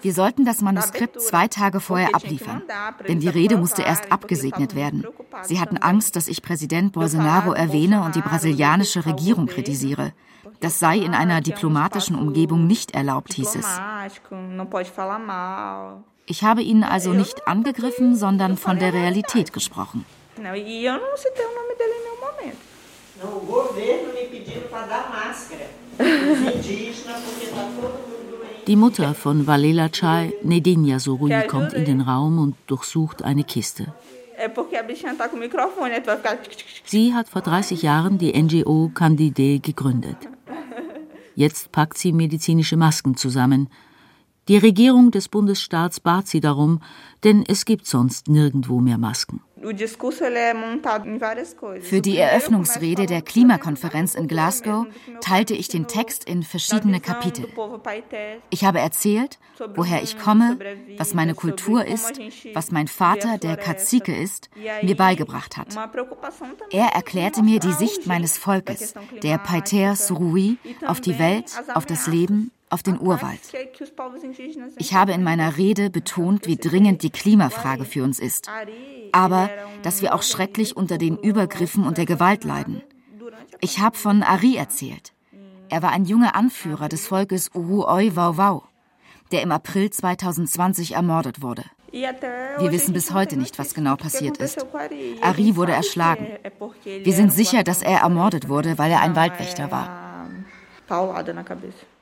Wir 0.00 0.12
sollten 0.12 0.44
das 0.44 0.60
Manuskript 0.60 1.20
zwei 1.20 1.48
Tage 1.48 1.80
vorher 1.80 2.14
abliefern, 2.14 2.62
denn 3.08 3.18
die 3.20 3.28
Rede 3.28 3.56
musste 3.56 3.82
erst 3.82 4.12
abgesegnet 4.12 4.74
werden. 4.76 5.04
Sie 5.42 5.58
hatten 5.60 5.76
Angst, 5.76 6.14
dass 6.16 6.28
ich 6.28 6.42
Präsident 6.42 6.92
Bolsonaro 6.92 7.52
erwähne 7.52 8.02
und 8.02 8.14
die 8.14 8.20
brasilianische 8.20 9.04
Regierung 9.04 9.46
kritisiere. 9.46 10.12
Das 10.60 10.78
sei 10.78 10.98
in 10.98 11.14
einer 11.14 11.40
diplomatischen 11.40 12.16
Umgebung 12.16 12.66
nicht 12.66 12.92
erlaubt, 12.92 13.34
hieß 13.34 13.56
es. 13.56 13.80
Ich 16.26 16.44
habe 16.44 16.62
ihn 16.62 16.84
also 16.84 17.12
nicht 17.12 17.46
angegriffen, 17.46 18.16
sondern 18.16 18.56
von 18.56 18.78
der 18.78 18.92
Realität 18.92 19.52
gesprochen. 19.52 20.04
Die 28.66 28.76
Mutter 28.76 29.14
von 29.14 29.46
Valela 29.46 29.88
Chai, 29.88 30.32
Nedinja 30.42 30.98
Sorui, 30.98 31.32
kommt 31.46 31.72
in 31.72 31.84
den 31.84 32.00
Raum 32.02 32.38
und 32.38 32.56
durchsucht 32.66 33.22
eine 33.22 33.44
Kiste. 33.44 33.92
Sie 36.84 37.14
hat 37.14 37.28
vor 37.28 37.42
30 37.42 37.82
Jahren 37.82 38.18
die 38.18 38.40
NGO 38.40 38.90
Candide 38.94 39.58
gegründet. 39.58 40.16
Jetzt 41.38 41.70
packt 41.70 41.96
sie 41.96 42.12
medizinische 42.12 42.76
Masken 42.76 43.16
zusammen. 43.16 43.68
Die 44.48 44.56
Regierung 44.56 45.12
des 45.12 45.28
Bundesstaats 45.28 46.00
bat 46.00 46.26
sie 46.26 46.40
darum, 46.40 46.80
denn 47.22 47.44
es 47.46 47.64
gibt 47.64 47.86
sonst 47.86 48.26
nirgendwo 48.26 48.80
mehr 48.80 48.98
Masken. 48.98 49.40
Für 51.80 52.00
die 52.00 52.16
Eröffnungsrede 52.16 53.06
der 53.06 53.22
Klimakonferenz 53.22 54.14
in 54.14 54.28
Glasgow 54.28 54.86
teilte 55.20 55.54
ich 55.54 55.68
den 55.68 55.86
Text 55.86 56.24
in 56.24 56.42
verschiedene 56.42 57.00
Kapitel. 57.00 57.46
Ich 58.50 58.64
habe 58.64 58.78
erzählt, 58.78 59.38
woher 59.74 60.02
ich 60.02 60.18
komme, 60.18 60.58
was 60.96 61.14
meine 61.14 61.34
Kultur 61.34 61.84
ist, 61.84 62.20
was 62.54 62.70
mein 62.70 62.88
Vater, 62.88 63.38
der 63.38 63.56
Kazike 63.56 64.14
ist, 64.14 64.50
mir 64.82 64.96
beigebracht 64.96 65.56
hat. 65.56 65.76
Er 66.70 66.88
erklärte 66.94 67.42
mir 67.42 67.60
die 67.60 67.72
Sicht 67.72 68.06
meines 68.06 68.38
Volkes, 68.38 68.94
der 69.22 69.38
Paiter 69.38 69.96
Surui, 69.96 70.58
auf 70.86 71.00
die 71.00 71.18
Welt, 71.18 71.52
auf 71.74 71.86
das 71.86 72.06
Leben, 72.06 72.52
auf 72.70 72.82
den 72.82 73.00
Urwald. 73.00 73.40
Ich 74.78 74.94
habe 74.94 75.12
in 75.12 75.24
meiner 75.24 75.56
Rede 75.56 75.90
betont, 75.90 76.46
wie 76.46 76.56
dringend 76.56 77.02
die 77.02 77.10
Klimafrage 77.10 77.84
für 77.84 78.04
uns 78.04 78.18
ist, 78.18 78.48
aber 79.12 79.50
dass 79.82 80.02
wir 80.02 80.14
auch 80.14 80.22
schrecklich 80.22 80.76
unter 80.76 80.98
den 80.98 81.16
Übergriffen 81.16 81.86
und 81.86 81.98
der 81.98 82.06
Gewalt 82.06 82.44
leiden. 82.44 82.82
Ich 83.60 83.80
habe 83.80 83.96
von 83.96 84.22
Ari 84.22 84.56
erzählt. 84.56 85.12
Er 85.68 85.82
war 85.82 85.90
ein 85.90 86.04
junger 86.04 86.34
Anführer 86.34 86.88
des 86.88 87.06
Volkes 87.06 87.50
Uruoi 87.54 88.16
Wauwau, 88.16 88.64
der 89.32 89.42
im 89.42 89.52
April 89.52 89.90
2020 89.90 90.92
ermordet 90.92 91.42
wurde. 91.42 91.64
Wir 91.90 92.72
wissen 92.72 92.92
bis 92.92 93.12
heute 93.12 93.36
nicht, 93.36 93.58
was 93.58 93.74
genau 93.74 93.96
passiert 93.96 94.36
ist. 94.38 94.64
Ari 95.22 95.56
wurde 95.56 95.72
erschlagen. 95.72 96.26
Wir 96.84 97.12
sind 97.12 97.32
sicher, 97.32 97.64
dass 97.64 97.82
er 97.82 98.00
ermordet 98.00 98.48
wurde, 98.48 98.78
weil 98.78 98.90
er 98.90 99.00
ein 99.00 99.16
Waldwächter 99.16 99.70
war. 99.70 100.26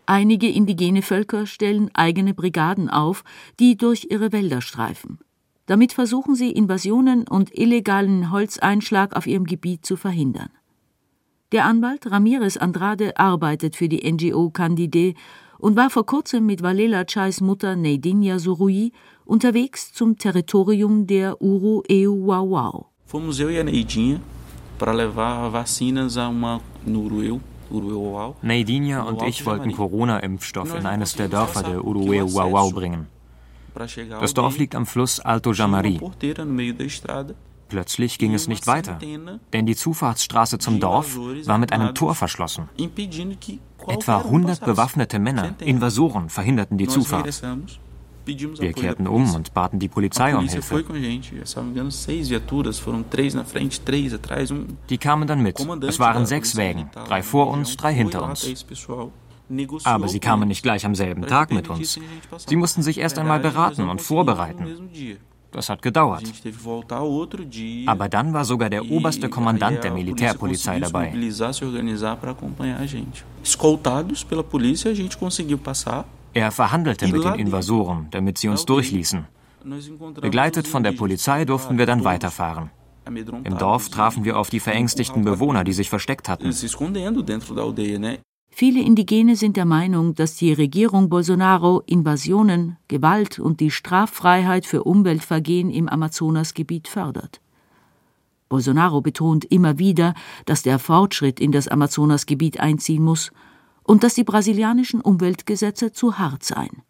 Einige 0.07 0.49
indigene 0.49 1.03
Völker 1.03 1.47
stellen 1.47 1.91
eigene 1.93 2.33
Brigaden 2.33 2.89
auf, 2.89 3.25
die 3.59 3.77
durch 3.77 4.07
ihre 4.11 4.31
Wälder 4.33 4.61
streifen. 4.61 5.19
Damit 5.67 5.93
versuchen 5.93 6.37
sie, 6.37 6.53
Invasionen 6.53 7.27
und 7.27 7.53
illegalen 7.53 8.31
Holzeinschlag 8.31 9.17
auf 9.17 9.27
ihrem 9.27 9.45
Gebiet 9.45 9.85
zu 9.85 9.97
verhindern. 9.97 10.51
Der 11.51 11.65
Anwalt 11.65 12.09
Ramirez 12.11 12.57
Andrade 12.57 13.19
arbeitet 13.19 13.75
für 13.75 13.89
die 13.89 14.09
NGO 14.11 14.51
Candide 14.51 15.15
und 15.59 15.77
war 15.77 15.91
vor 15.91 16.07
kurzem 16.07 16.47
mit 16.47 16.63
Valela 16.63 17.05
Chais 17.05 17.41
Mutter 17.41 17.75
Neidinha 17.75 18.39
Surui 18.39 18.93
unterwegs 19.25 19.93
zum 19.93 20.19
Territorium 20.19 21.09
der 21.09 21.43
Uru 21.43 21.83
Eu 21.91 22.27
Wauwau. 22.27 22.93
Fomos 23.07 23.41
eu 23.41 23.51
e 23.51 23.59
a 23.59 23.65
Neidinha 23.65 24.21
para 24.79 24.93
levar 24.93 25.49
vacinas 25.51 26.17
a 26.17 26.29
uma 26.29 26.61
Nurueu 26.85 27.41
Neidinha 28.43 29.03
und 29.03 29.23
ich 29.23 29.45
wollten 29.47 29.73
Corona-Impfstoff 29.73 30.75
in 30.75 30.87
eines 30.87 31.15
der 31.15 31.29
Dörfer 31.29 31.63
der 31.63 31.85
Urueu-Wauwau 31.85 32.71
bringen. 32.71 33.09
Das 34.21 34.35
Dorf 34.35 34.59
liegt 34.59 34.75
am 34.75 34.87
Fluss 34.87 35.21
Alto 35.21 35.53
Jamari. 35.53 36.01
Plötzlich 37.69 38.19
ging 38.19 38.33
es 38.33 38.47
nicht 38.47 38.67
weiter, 38.67 38.99
denn 39.53 39.67
die 39.67 39.75
Zufahrtsstraße 39.75 40.59
zum 40.59 40.79
Dorf 40.79 41.19
war 41.47 41.59
mit 41.59 41.73
einem 41.73 41.95
Tor 41.95 42.15
verschlossen. 42.15 42.69
Etwa 43.89 44.19
100 44.19 44.65
bewaffnete 44.65 45.19
Männer, 45.19 45.55
Invasoren, 45.61 46.29
verhinderten 46.29 46.79
die 46.79 46.87
Zufahrt. 46.87 47.43
Wir 48.27 48.73
kehrten 48.73 49.07
um 49.07 49.35
und 49.35 49.55
baten 49.55 49.79
die 49.79 49.89
Polizei 49.89 50.37
um 50.37 50.49
Hilfe. 50.49 50.85
Die 54.91 54.99
kamen 54.99 55.29
dann 55.29 55.43
mit. 55.43 55.61
Es 55.83 55.99
waren 55.99 56.27
sechs 56.27 56.57
Wägen, 56.57 56.91
drei 57.07 57.23
vor 57.23 57.49
uns, 57.49 57.77
drei 57.77 57.95
hinter 57.95 58.23
uns. 58.25 58.67
Aber 59.85 60.09
sie 60.09 60.19
kamen 60.19 60.49
nicht 60.49 60.63
gleich 60.63 60.85
am 60.85 60.95
selben 60.95 61.23
Tag 61.27 61.53
mit 61.53 61.69
uns. 61.69 62.01
Sie 62.47 62.57
mussten 62.57 62.83
sich 62.83 62.99
erst 62.99 63.19
einmal 63.19 63.41
beraten 63.41 63.89
und 63.89 64.03
vorbereiten. 64.03 64.67
Das 65.53 65.71
hat 65.71 65.81
gedauert. 65.81 66.25
Aber 67.87 68.09
dann 68.09 68.35
war 68.35 68.45
sogar 68.45 68.69
der 68.69 68.91
oberste 68.91 69.29
Kommandant 69.29 69.85
der 69.85 69.93
Militärpolizei 69.93 70.81
dabei. 70.81 71.15
Escoltados 73.43 74.25
pela 74.25 74.43
polícia, 74.43 74.91
a 74.91 74.95
gente 74.95 75.17
conseguiu 75.17 75.57
passar. 75.57 76.05
Er 76.37 76.51
verhandelte 76.51 77.09
mit 77.09 77.25
den 77.25 77.37
Invasoren, 77.37 78.09
damit 78.11 78.37
sie 78.37 78.49
uns 78.49 78.67
durchließen. 78.67 79.25
Begleitet 80.21 80.69
von 80.69 80.83
der 80.83 80.93
Polizei 80.93 81.47
durften 81.47 81.79
wir 81.79 81.87
dann 81.87 82.05
weiterfahren. 82.05 82.69
Im 83.07 83.57
Dorf 83.57 83.89
trafen 83.89 84.27
wir 84.27 84.39
auf 84.39 84.51
die 84.51 84.61
verängstigten 84.61 85.25
Bewohner, 85.25 85.65
die 85.65 85.73
sich 85.73 85.89
versteckt 85.89 86.29
hatten. 86.29 86.53
Viele 88.51 88.81
Indigene 88.81 89.37
sind 89.37 89.57
der 89.57 89.65
Meinung, 89.65 90.15
dass 90.15 90.37
die 90.37 90.53
Regierung 90.53 91.09
Bolsonaro 91.09 91.83
Invasionen, 91.87 92.77
Gewalt 92.89 93.39
und 93.39 93.61
die 93.61 93.71
Straffreiheit 93.71 94.67
für 94.67 94.85
Umweltvergehen 94.85 95.71
im 95.71 95.89
Amazonasgebiet 95.89 96.87
fördert. 96.87 97.41
Bolsonaro 98.51 99.01
betont 99.01 99.47
immer 99.47 99.79
wieder, 99.79 100.13
dass 100.45 100.63
der 100.63 100.79
Fortschritt 100.79 101.41
in 101.41 101.51
das 101.51 101.67
Amazonasgebiet 101.67 102.61
einziehen 102.61 103.03
muss 103.03 103.33
und 103.87 104.03
dass 104.03 104.15
die 104.15 104.25
brasilianischen 104.25 105.01
Umweltgesetze 105.01 105.93
zu 105.93 106.19
hart 106.19 106.43
seien. 106.45 106.83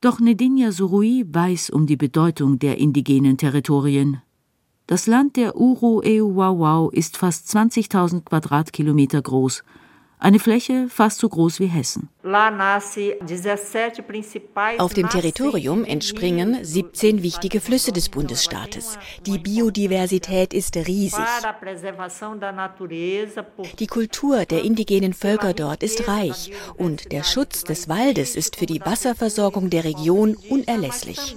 Doch 0.00 0.20
Nedinha 0.20 0.72
Surui 0.72 1.24
weiß 1.28 1.70
um 1.70 1.86
die 1.86 1.96
Bedeutung 1.96 2.58
der 2.58 2.78
indigenen 2.78 3.36
Territorien. 3.36 4.20
Das 4.86 5.06
Land 5.06 5.36
der 5.36 5.56
Uru-Euwauwau 5.56 6.90
ist 6.90 7.16
fast 7.16 7.48
20.000 7.54 8.24
Quadratkilometer 8.24 9.22
groß 9.22 9.64
eine 10.24 10.38
Fläche 10.38 10.88
fast 10.88 11.18
so 11.18 11.28
groß 11.28 11.60
wie 11.60 11.66
Hessen. 11.66 12.08
Auf 14.78 14.94
dem 14.94 15.08
Territorium 15.10 15.84
entspringen 15.84 16.64
17 16.64 17.22
wichtige 17.22 17.60
Flüsse 17.60 17.92
des 17.92 18.08
Bundesstaates. 18.08 18.98
Die 19.26 19.38
Biodiversität 19.38 20.54
ist 20.54 20.76
riesig. 20.76 21.24
Die 23.78 23.86
Kultur 23.86 24.46
der 24.46 24.64
indigenen 24.64 25.12
Völker 25.12 25.52
dort 25.52 25.82
ist 25.82 26.08
reich 26.08 26.52
und 26.78 27.12
der 27.12 27.22
Schutz 27.22 27.64
des 27.64 27.90
Waldes 27.90 28.34
ist 28.34 28.56
für 28.56 28.66
die 28.66 28.80
Wasserversorgung 28.80 29.68
der 29.68 29.84
Region 29.84 30.36
unerlässlich. 30.48 31.36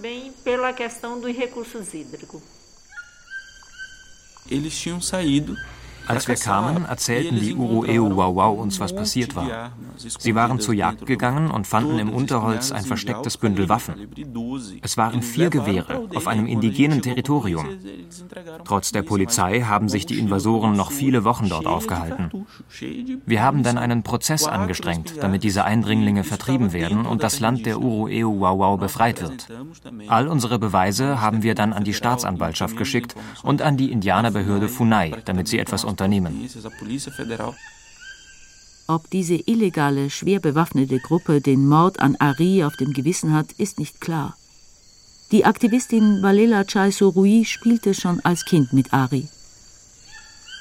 Als 6.08 6.28
wir 6.28 6.36
kamen, 6.36 6.86
erzählten 6.86 7.40
die 7.40 7.56
Uru-Eu-Wau 7.56 8.54
uns, 8.54 8.80
was 8.80 8.96
passiert 8.96 9.36
war. 9.36 9.72
Sie 9.98 10.36
waren 10.36 10.60
zur 10.60 10.74
Jagd 10.74 11.06
gegangen 11.06 11.52
und 11.52 11.68
fanden 11.68 12.00
im 12.00 12.10
Unterholz 12.14 12.72
ein 12.72 12.84
verstecktes 12.86 13.38
Bündel 13.38 13.68
Waffen. 13.68 13.96
Es 14.82 14.98
waren 14.98 15.22
vier 15.22 15.50
Gewehre 15.50 16.08
auf 16.16 16.28
einem 16.28 16.46
indigenen 16.46 17.02
Territorium. 17.02 17.66
Trotz 18.64 18.92
der 18.92 19.02
Polizei 19.02 19.62
haben 19.62 19.90
sich 19.90 20.06
die 20.06 20.20
Invasoren 20.20 20.76
noch 20.76 20.92
viele 20.92 21.24
Wochen 21.24 21.50
dort 21.50 21.66
aufgehalten. 21.66 22.46
Wir 23.26 23.42
haben 23.42 23.64
dann 23.64 23.78
einen 23.78 24.04
Prozess 24.04 24.46
angestrengt, 24.46 25.16
damit 25.22 25.44
diese 25.44 25.66
Eindringlinge 25.66 26.24
vertrieben 26.24 26.74
werden 26.74 27.06
und 27.06 27.24
das 27.24 27.40
Land 27.40 27.66
der 27.66 27.80
Uru-Eu-Wau 27.80 28.78
befreit 28.78 29.22
wird. 29.22 29.48
All 30.08 30.28
unsere 30.28 30.60
Beweise 30.60 31.22
haben 31.22 31.44
wir 31.44 31.56
dann 31.56 31.74
an 31.74 31.84
die 31.84 31.94
Staatsanwaltschaft 31.94 32.78
geschickt 32.78 33.16
und 33.44 33.62
an 33.62 33.78
die 33.78 33.92
Indianerbehörde 33.92 34.70
Funai, 34.70 35.14
damit 35.26 35.48
sie 35.48 35.60
etwas 35.60 35.84
unternehmen. 35.84 35.97
Ob 38.88 39.10
diese 39.10 39.36
illegale, 39.36 40.10
schwer 40.10 40.40
bewaffnete 40.40 41.00
Gruppe 41.00 41.42
den 41.42 41.68
Mord 41.68 42.00
an 42.00 42.16
Ari 42.20 42.64
auf 42.64 42.78
dem 42.78 42.94
Gewissen 42.94 43.34
hat, 43.34 43.52
ist 43.58 43.80
nicht 43.80 44.00
klar. 44.00 44.38
Die 45.32 45.44
Aktivistin 45.44 46.22
Valela 46.22 46.64
Chai-Sorui 46.64 47.44
spielte 47.44 47.94
schon 47.94 48.22
als 48.22 48.46
Kind 48.46 48.72
mit 48.72 48.94
Ari. 48.94 49.28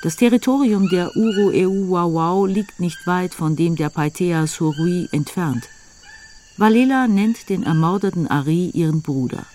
Das 0.02 0.16
Territorium 0.16 0.88
der 0.88 1.16
Uru-Eu-Wawau 1.16 2.46
liegt 2.46 2.80
nicht 2.80 3.06
weit 3.06 3.32
von 3.32 3.54
dem 3.54 3.76
der 3.76 3.90
Paitea 3.90 4.46
Sorui 4.48 5.08
entfernt. 5.12 5.68
Valela 6.56 7.06
nennt 7.06 7.48
den 7.48 7.62
ermordeten 7.62 8.26
Ari 8.26 8.70
ihren 8.74 9.02
Bruder. 9.02 9.46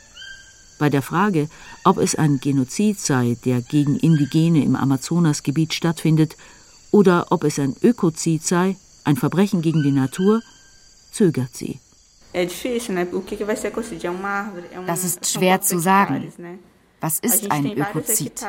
Bei 0.82 0.90
der 0.90 1.04
Frage, 1.04 1.48
ob 1.84 2.00
es 2.00 2.16
ein 2.16 2.40
Genozid 2.40 3.00
sei, 3.00 3.38
der 3.46 3.62
gegen 3.62 3.98
Indigene 3.98 4.64
im 4.64 4.76
Amazonasgebiet 4.76 5.76
stattfindet, 5.76 6.36
oder 6.90 7.28
ob 7.30 7.44
es 7.44 7.60
ein 7.60 7.76
Ökozid 7.84 8.44
sei, 8.44 8.78
ein 9.04 9.16
Verbrechen 9.16 9.62
gegen 9.62 9.84
die 9.84 9.92
Natur, 9.92 10.42
zögert 11.12 11.56
sie. 11.56 11.80
Das 14.88 15.04
ist 15.04 15.32
schwer 15.32 15.62
zu 15.62 15.78
sagen. 15.78 16.34
Was 17.00 17.20
ist 17.20 17.52
ein 17.52 17.78
Ökozid? 17.78 18.44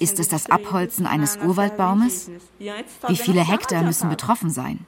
Ist 0.00 0.18
es 0.18 0.28
das 0.28 0.50
Abholzen 0.50 1.06
eines 1.06 1.36
Urwaldbaumes? 1.36 2.28
Wie 2.58 3.16
viele 3.16 3.46
Hektar 3.46 3.84
müssen 3.84 4.08
betroffen 4.08 4.50
sein? 4.50 4.84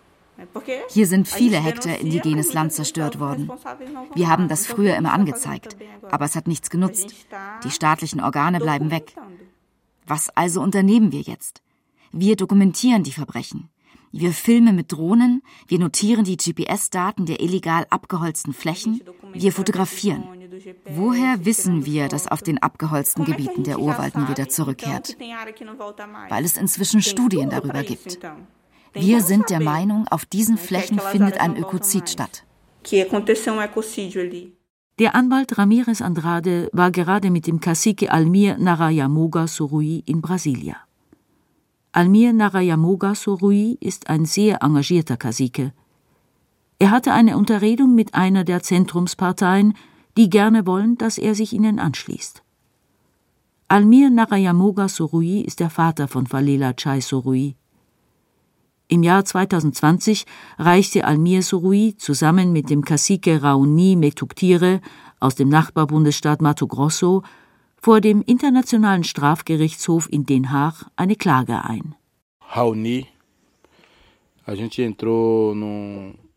Hier 0.91 1.07
sind 1.07 1.29
viele 1.29 1.59
Hektar 1.59 1.99
indigenes 1.99 2.53
Land 2.53 2.73
zerstört 2.79 3.19
worden. 3.21 3.51
Wir 4.15 4.29
haben 4.29 4.49
das 4.49 4.67
früher 4.67 4.97
immer 4.97 5.13
angezeigt, 5.13 5.77
aber 6.11 6.25
es 6.25 6.37
hat 6.37 6.47
nichts 6.47 6.71
genutzt. 6.71 7.15
Die 7.65 7.71
staatlichen 7.71 8.21
Organe 8.21 8.59
bleiben 8.59 8.91
weg. 8.91 9.15
Was 10.07 10.31
also 10.31 10.63
unternehmen 10.63 11.13
wir 11.13 11.21
jetzt? 11.21 11.63
Wir 12.13 12.37
dokumentieren 12.37 13.03
die 13.03 13.13
Verbrechen. 13.13 13.69
Wir 14.11 14.33
filmen 14.33 14.75
mit 14.75 14.91
Drohnen, 14.91 15.43
wir 15.67 15.79
notieren 15.79 16.25
die 16.25 16.39
GPS-Daten 16.39 17.27
der 17.27 17.41
illegal 17.41 17.87
abgeholzten 17.91 18.55
Flächen, 18.55 19.03
wir 19.35 19.53
fotografieren. 19.53 20.25
Woher 20.91 21.45
wissen 21.45 21.85
wir, 21.85 22.09
dass 22.09 22.27
auf 22.27 22.43
den 22.43 22.59
abgeholzten 22.59 23.27
Gebieten 23.27 23.65
der 23.65 23.79
Urwald 23.79 24.17
nie 24.17 24.29
wieder 24.29 24.49
zurückkehrt? 24.49 25.17
Weil 26.29 26.45
es 26.45 26.57
inzwischen 26.57 27.03
Studien 27.03 27.51
darüber 27.51 27.83
gibt. 27.83 28.19
Wir 28.93 29.23
sind 29.23 29.51
der 29.51 29.61
Meinung, 29.61 30.07
auf 30.09 30.25
diesen 30.25 30.57
Flächen 30.57 30.99
findet 30.99 31.41
ein 31.41 31.57
Ökozid 31.57 32.09
statt. 32.09 32.45
Der 34.99 35.15
Anwalt 35.15 35.59
Ramirez 35.59 36.01
Andrade 36.01 36.69
war 36.73 36.91
gerade 36.91 37.31
mit 37.31 37.47
dem 37.47 37.61
Cacique 37.61 38.11
Almir 38.11 38.59
Narayamoga 38.59 39.47
Sorui 39.47 40.03
in 40.07 40.21
Brasilia. 40.21 40.77
Almir 41.93 42.33
Narayamoga 42.33 43.15
Sorui 43.15 43.77
ist 43.81 44.11
ein 44.11 44.25
sehr 44.25 44.63
engagierter 44.63 45.17
Cacique. 45.17 45.73
Er 46.81 46.91
hatte 46.91 47.13
eine 47.13 47.37
Unterredung 47.37 47.95
mit 47.95 48.15
einer 48.15 48.45
der 48.45 48.63
Zentrumsparteien, 48.63 49.75
die 50.17 50.31
gerne 50.31 50.67
wollen, 50.67 50.99
dass 50.99 51.19
er 51.19 51.35
sich 51.35 51.53
ihnen 51.53 51.79
anschließt. 51.79 52.43
Almir 53.69 54.11
Narayamoga 54.11 54.89
Sorui 54.89 55.43
ist 55.43 55.61
der 55.61 55.71
Vater 55.71 56.09
von 56.09 56.27
Falela 56.27 56.73
Chai 56.73 57.01
Sorui. 57.01 57.55
Im 58.91 59.03
Jahr 59.03 59.23
2020 59.23 60.25
reichte 60.59 61.05
Almir 61.05 61.43
Surui 61.43 61.95
zusammen 61.99 62.55
mit 62.55 62.71
dem 62.71 62.83
Cacique 62.83 63.43
Raoni 63.43 63.97
Metuktire 63.97 64.81
aus 65.21 65.35
dem 65.35 65.51
Nachbarbundesstaat 65.51 66.41
Mato 66.41 66.67
Grosso 66.67 67.23
vor 67.77 68.01
dem 68.01 68.23
Internationalen 68.23 69.05
Strafgerichtshof 69.05 70.11
in 70.11 70.25
Den 70.25 70.51
Haag 70.53 70.87
eine 70.97 71.17
Klage 71.17 71.65
ein. 71.65 71.97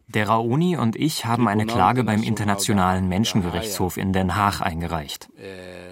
Der 0.10 0.28
Raoni 0.28 0.76
und 0.76 0.98
ich 0.98 1.26
haben 1.26 1.48
eine 1.48 1.66
Klage 1.66 2.04
beim 2.04 2.22
Internationalen 2.22 3.08
Menschengerichtshof 3.08 3.96
in 3.96 4.12
Den 4.12 4.36
Haag 4.36 4.60
eingereicht. 4.60 5.30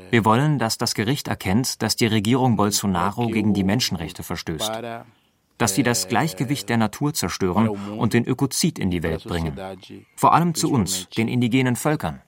Wir 0.10 0.26
wollen, 0.26 0.60
dass 0.60 0.78
das 0.78 0.94
Gericht 0.94 1.30
erkennt, 1.30 1.82
dass 1.82 1.96
die 1.96 2.08
Regierung 2.08 2.58
Bolsonaro 2.58 3.28
gegen 3.28 3.54
die 3.54 3.64
Menschenrechte 3.64 4.24
verstößt 4.24 4.74
dass 5.60 5.76
sie 5.76 5.84
das 5.84 6.08
Gleichgewicht 6.08 6.68
der 6.70 6.78
Natur 6.78 7.14
zerstören 7.14 7.70
und 7.70 8.14
den 8.14 8.26
Ökozid 8.26 8.80
in 8.80 8.90
die 8.90 9.04
Welt 9.04 9.24
bringen. 9.26 9.54
Vor 10.16 10.34
allem 10.34 10.56
zu 10.56 10.72
uns, 10.72 11.08
den 11.10 11.28
indigenen 11.28 11.76
Völkern. 11.76 12.22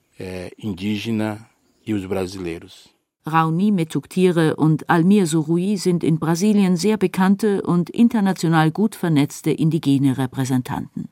Raoni 3.24 3.70
Metuktire 3.70 4.56
und 4.56 4.90
Almir 4.90 5.26
Surui 5.26 5.76
sind 5.76 6.04
in 6.04 6.18
Brasilien 6.18 6.76
sehr 6.76 6.96
bekannte 6.96 7.62
und 7.62 7.88
international 7.88 8.70
gut 8.70 8.94
vernetzte 8.94 9.50
indigene 9.50 10.18
Repräsentanten. 10.18 11.08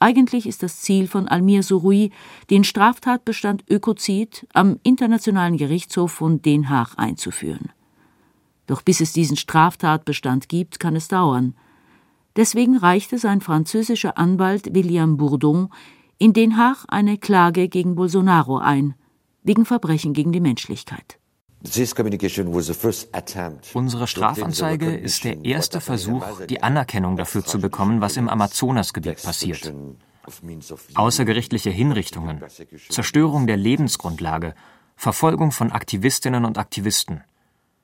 Eigentlich 0.00 0.46
ist 0.46 0.62
das 0.62 0.80
Ziel 0.82 1.08
von 1.08 1.26
Almir 1.26 1.62
Surui, 1.62 2.12
den 2.50 2.62
Straftatbestand 2.62 3.64
Ökozid 3.68 4.46
am 4.52 4.78
Internationalen 4.84 5.56
Gerichtshof 5.56 6.12
von 6.12 6.40
Den 6.40 6.68
Haag 6.68 6.94
einzuführen. 6.96 7.70
Doch 8.68 8.82
bis 8.82 9.00
es 9.00 9.12
diesen 9.12 9.36
Straftatbestand 9.36 10.48
gibt, 10.48 10.78
kann 10.78 10.94
es 10.94 11.08
dauern. 11.08 11.54
Deswegen 12.36 12.76
reichte 12.76 13.18
sein 13.18 13.40
französischer 13.40 14.16
Anwalt 14.16 14.74
William 14.74 15.16
Bourdon 15.16 15.70
in 16.18 16.34
Den 16.34 16.56
Haag 16.56 16.84
eine 16.88 17.16
Klage 17.18 17.68
gegen 17.68 17.96
Bolsonaro 17.96 18.58
ein, 18.58 18.94
wegen 19.42 19.64
Verbrechen 19.64 20.12
gegen 20.12 20.32
die 20.32 20.40
Menschlichkeit. 20.40 21.18
Unsere 23.74 24.06
Strafanzeige 24.06 24.94
ist 24.96 25.24
der 25.24 25.44
erste 25.44 25.80
Versuch, 25.80 26.24
die 26.48 26.62
Anerkennung 26.62 27.16
dafür 27.16 27.44
zu 27.44 27.58
bekommen, 27.60 28.00
was 28.00 28.16
im 28.16 28.28
Amazonasgebiet 28.28 29.22
passiert. 29.22 29.72
Außergerichtliche 30.94 31.70
Hinrichtungen, 31.70 32.44
Zerstörung 32.90 33.46
der 33.46 33.56
Lebensgrundlage, 33.56 34.54
Verfolgung 34.94 35.52
von 35.52 35.72
Aktivistinnen 35.72 36.44
und 36.44 36.58
Aktivisten. 36.58 37.22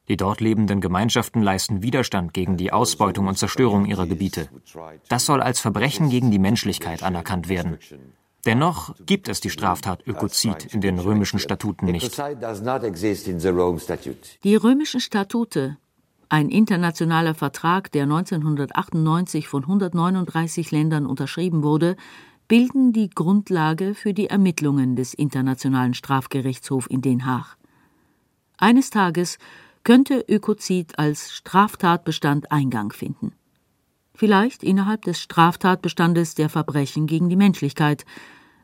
Die 0.08 0.16
dort 0.16 0.40
lebenden 0.40 0.80
Gemeinschaften 0.80 1.42
leisten 1.42 1.82
Widerstand 1.82 2.34
gegen 2.34 2.56
die 2.56 2.72
Ausbeutung 2.72 3.26
und 3.26 3.38
Zerstörung 3.38 3.86
ihrer 3.86 4.06
Gebiete. 4.06 4.48
Das 5.08 5.24
soll 5.24 5.40
als 5.40 5.60
Verbrechen 5.60 6.10
gegen 6.10 6.30
die 6.30 6.38
Menschlichkeit 6.38 7.02
anerkannt 7.02 7.48
werden. 7.48 7.78
Dennoch 8.44 8.94
gibt 9.06 9.28
es 9.28 9.40
die 9.40 9.48
Straftat 9.48 10.06
Ökozid 10.06 10.66
in 10.74 10.82
den 10.82 10.98
römischen 10.98 11.38
Statuten 11.38 11.86
nicht. 11.86 12.22
Die 14.44 14.56
römischen 14.56 15.00
Statute, 15.00 15.78
ein 16.28 16.50
internationaler 16.50 17.34
Vertrag, 17.34 17.90
der 17.92 18.02
1998 18.02 19.48
von 19.48 19.62
139 19.62 20.70
Ländern 20.70 21.06
unterschrieben 21.06 21.62
wurde, 21.62 21.96
bilden 22.46 22.92
die 22.92 23.08
Grundlage 23.08 23.94
für 23.94 24.12
die 24.12 24.28
Ermittlungen 24.28 24.96
des 24.96 25.14
Internationalen 25.14 25.94
Strafgerichtshofs 25.94 26.86
in 26.88 27.00
Den 27.00 27.24
Haag. 27.24 27.56
Eines 28.58 28.90
Tages 28.90 29.38
könnte 29.84 30.24
Ökozid 30.28 30.98
als 30.98 31.32
Straftatbestand 31.32 32.50
Eingang 32.50 32.92
finden. 32.92 33.32
Vielleicht 34.14 34.62
innerhalb 34.62 35.02
des 35.02 35.20
Straftatbestandes 35.20 36.34
der 36.34 36.48
Verbrechen 36.48 37.06
gegen 37.06 37.28
die 37.28 37.36
Menschlichkeit, 37.36 38.04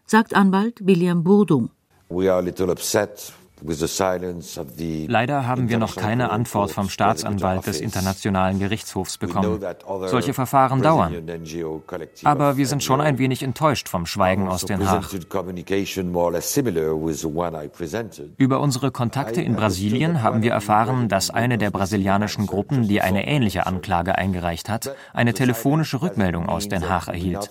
sagt 0.06 0.34
Anwalt 0.34 0.86
William 0.86 1.22
Bourdon. 1.22 1.70
We 2.08 2.30
are 2.30 2.38
a 2.38 2.40
little 2.40 2.70
upset 2.70 3.32
Leider 3.62 5.46
haben 5.46 5.68
wir 5.68 5.78
noch 5.78 5.96
keine 5.96 6.30
Antwort 6.30 6.70
vom 6.70 6.88
Staatsanwalt 6.88 7.66
des 7.66 7.80
Internationalen 7.80 8.58
Gerichtshofs 8.58 9.18
bekommen. 9.18 9.60
Solche 10.06 10.34
Verfahren 10.34 10.82
dauern. 10.82 11.14
Aber 12.24 12.56
wir 12.56 12.66
sind 12.66 12.82
schon 12.82 13.00
ein 13.00 13.18
wenig 13.18 13.42
enttäuscht 13.42 13.88
vom 13.88 14.06
Schweigen 14.06 14.48
aus 14.48 14.64
Den 14.64 14.88
Haag. 14.88 15.04
Über 18.36 18.60
unsere 18.60 18.90
Kontakte 18.90 19.42
in 19.42 19.56
Brasilien 19.56 20.22
haben 20.22 20.42
wir 20.42 20.52
erfahren, 20.52 21.08
dass 21.08 21.30
eine 21.30 21.58
der 21.58 21.70
brasilianischen 21.70 22.46
Gruppen, 22.46 22.88
die 22.88 23.00
eine 23.00 23.26
ähnliche 23.26 23.66
Anklage 23.66 24.16
eingereicht 24.16 24.68
hat, 24.68 24.94
eine 25.12 25.34
telefonische 25.34 26.02
Rückmeldung 26.02 26.48
aus 26.48 26.68
Den 26.68 26.88
Haag 26.88 27.08
erhielt. 27.08 27.50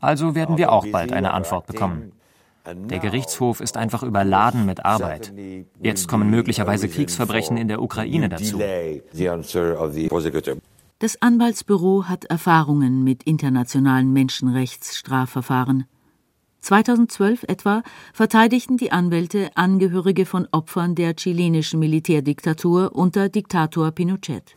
Also 0.00 0.34
werden 0.34 0.58
wir 0.58 0.72
auch 0.72 0.86
bald 0.86 1.12
eine 1.12 1.32
Antwort 1.32 1.66
bekommen. 1.66 2.12
Der 2.90 2.98
Gerichtshof 2.98 3.60
ist 3.60 3.76
einfach 3.76 4.02
überladen 4.02 4.66
mit 4.66 4.84
Arbeit. 4.84 5.32
Jetzt 5.80 6.08
kommen 6.08 6.30
möglicherweise 6.30 6.88
Kriegsverbrechen 6.88 7.56
in 7.56 7.68
der 7.68 7.80
Ukraine 7.80 8.28
dazu. 8.28 8.60
Das 10.98 11.22
Anwaltsbüro 11.22 12.04
hat 12.04 12.24
Erfahrungen 12.24 13.04
mit 13.04 13.22
internationalen 13.22 14.12
Menschenrechtsstrafverfahren. 14.12 15.84
2012 16.60 17.44
etwa 17.44 17.82
verteidigten 18.12 18.76
die 18.76 18.90
Anwälte 18.90 19.50
Angehörige 19.54 20.26
von 20.26 20.48
Opfern 20.50 20.96
der 20.96 21.14
chilenischen 21.14 21.78
Militärdiktatur 21.78 22.96
unter 22.96 23.28
Diktator 23.28 23.92
Pinochet. 23.92 24.56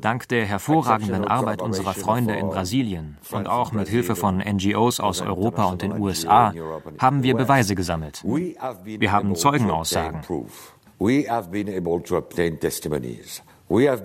Dank 0.00 0.28
der 0.28 0.44
hervorragenden 0.44 1.24
Arbeit 1.24 1.62
unserer 1.62 1.94
Freunde 1.94 2.34
in 2.34 2.48
Brasilien 2.48 3.18
und 3.32 3.46
auch 3.46 3.72
mit 3.72 3.88
Hilfe 3.88 4.16
von 4.16 4.38
NGOs 4.38 5.00
aus 5.00 5.22
Europa 5.22 5.64
und 5.64 5.82
den 5.82 5.98
USA 6.00 6.52
haben 6.98 7.22
wir 7.22 7.34
Beweise 7.34 7.74
gesammelt. 7.74 8.22
Wir 8.24 9.12
haben 9.12 9.34
Zeugenaussagen. 9.34 10.20
Wir 13.68 13.98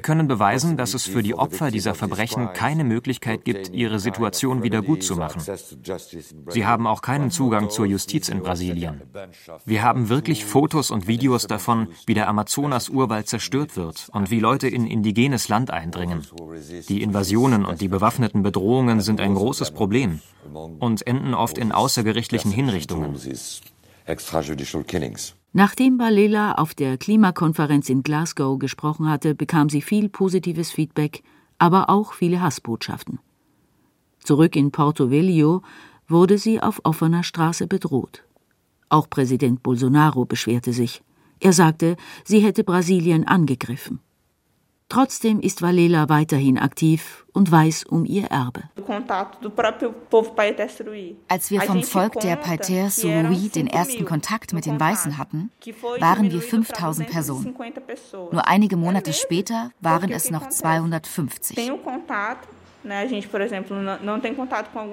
können 0.00 0.28
beweisen, 0.28 0.76
dass 0.76 0.94
es 0.94 1.02
für 1.04 1.24
die 1.24 1.34
Opfer 1.34 1.72
dieser 1.72 1.94
Verbrechen 1.94 2.52
keine 2.52 2.84
Möglichkeit 2.84 3.44
gibt, 3.44 3.70
ihre 3.70 3.98
Situation 3.98 4.62
wieder 4.62 4.80
gut 4.80 5.02
zu 5.02 5.16
machen. 5.16 5.42
Sie 6.48 6.66
haben 6.66 6.86
auch 6.86 7.02
keinen 7.02 7.32
Zugang 7.32 7.70
zur 7.70 7.86
Justiz 7.86 8.28
in 8.28 8.42
Brasilien. 8.42 9.02
Wir 9.64 9.82
haben 9.82 10.08
wirklich 10.08 10.44
Fotos 10.44 10.92
und 10.92 11.08
Videos 11.08 11.48
davon, 11.48 11.88
wie 12.06 12.14
der 12.14 12.28
Amazonas-Urwald 12.28 13.26
zerstört 13.26 13.76
wird 13.76 14.08
und 14.12 14.30
wie 14.30 14.38
Leute 14.38 14.68
in 14.68 14.86
indigenes 14.86 15.48
Land 15.48 15.72
eindringen. 15.72 16.24
Die 16.88 17.02
Invasionen 17.02 17.64
und 17.64 17.80
die 17.80 17.88
bewaffneten 17.88 18.44
Bedrohungen 18.44 19.00
sind 19.00 19.20
ein 19.20 19.34
großes 19.34 19.72
Problem 19.72 20.20
und 20.78 21.04
enden 21.08 21.34
oft 21.34 21.58
in 21.58 21.72
außergerichtlichen 21.72 22.52
Hinrichtungen. 22.52 23.16
Nachdem 25.52 25.98
Balela 25.98 26.52
auf 26.52 26.74
der 26.74 26.96
Klimakonferenz 26.96 27.88
in 27.88 28.04
Glasgow 28.04 28.58
gesprochen 28.58 29.08
hatte, 29.08 29.34
bekam 29.34 29.68
sie 29.68 29.82
viel 29.82 30.08
positives 30.08 30.70
Feedback, 30.70 31.24
aber 31.58 31.90
auch 31.90 32.12
viele 32.12 32.40
Hassbotschaften. 32.40 33.18
Zurück 34.22 34.54
in 34.54 34.70
Porto 34.70 35.10
Velho 35.10 35.62
wurde 36.06 36.38
sie 36.38 36.62
auf 36.62 36.80
offener 36.84 37.24
Straße 37.24 37.66
bedroht. 37.66 38.24
Auch 38.88 39.10
Präsident 39.10 39.62
Bolsonaro 39.62 40.24
beschwerte 40.24 40.72
sich. 40.72 41.02
Er 41.40 41.52
sagte, 41.52 41.96
sie 42.24 42.40
hätte 42.40 42.64
Brasilien 42.64 43.26
angegriffen. 43.26 44.00
Trotzdem 44.90 45.38
ist 45.38 45.62
Valela 45.62 46.08
weiterhin 46.08 46.58
aktiv 46.58 47.24
und 47.32 47.50
weiß 47.50 47.84
um 47.84 48.04
ihr 48.04 48.24
Erbe. 48.24 48.64
Als 51.28 51.50
wir 51.52 51.60
vom 51.60 51.82
Volk 51.84 52.14
der 52.20 52.34
Paiter 52.34 52.90
Surui 52.90 53.48
den 53.50 53.68
ersten 53.68 54.04
Kontakt 54.04 54.52
mit 54.52 54.66
den 54.66 54.80
Weißen 54.80 55.16
hatten, 55.16 55.52
waren 56.00 56.32
wir 56.32 56.42
5000 56.42 57.08
Personen. 57.08 57.54
Nur 58.32 58.48
einige 58.48 58.76
Monate 58.76 59.12
später 59.12 59.70
waren 59.80 60.10
es 60.10 60.28
noch 60.32 60.48
250. 60.48 61.56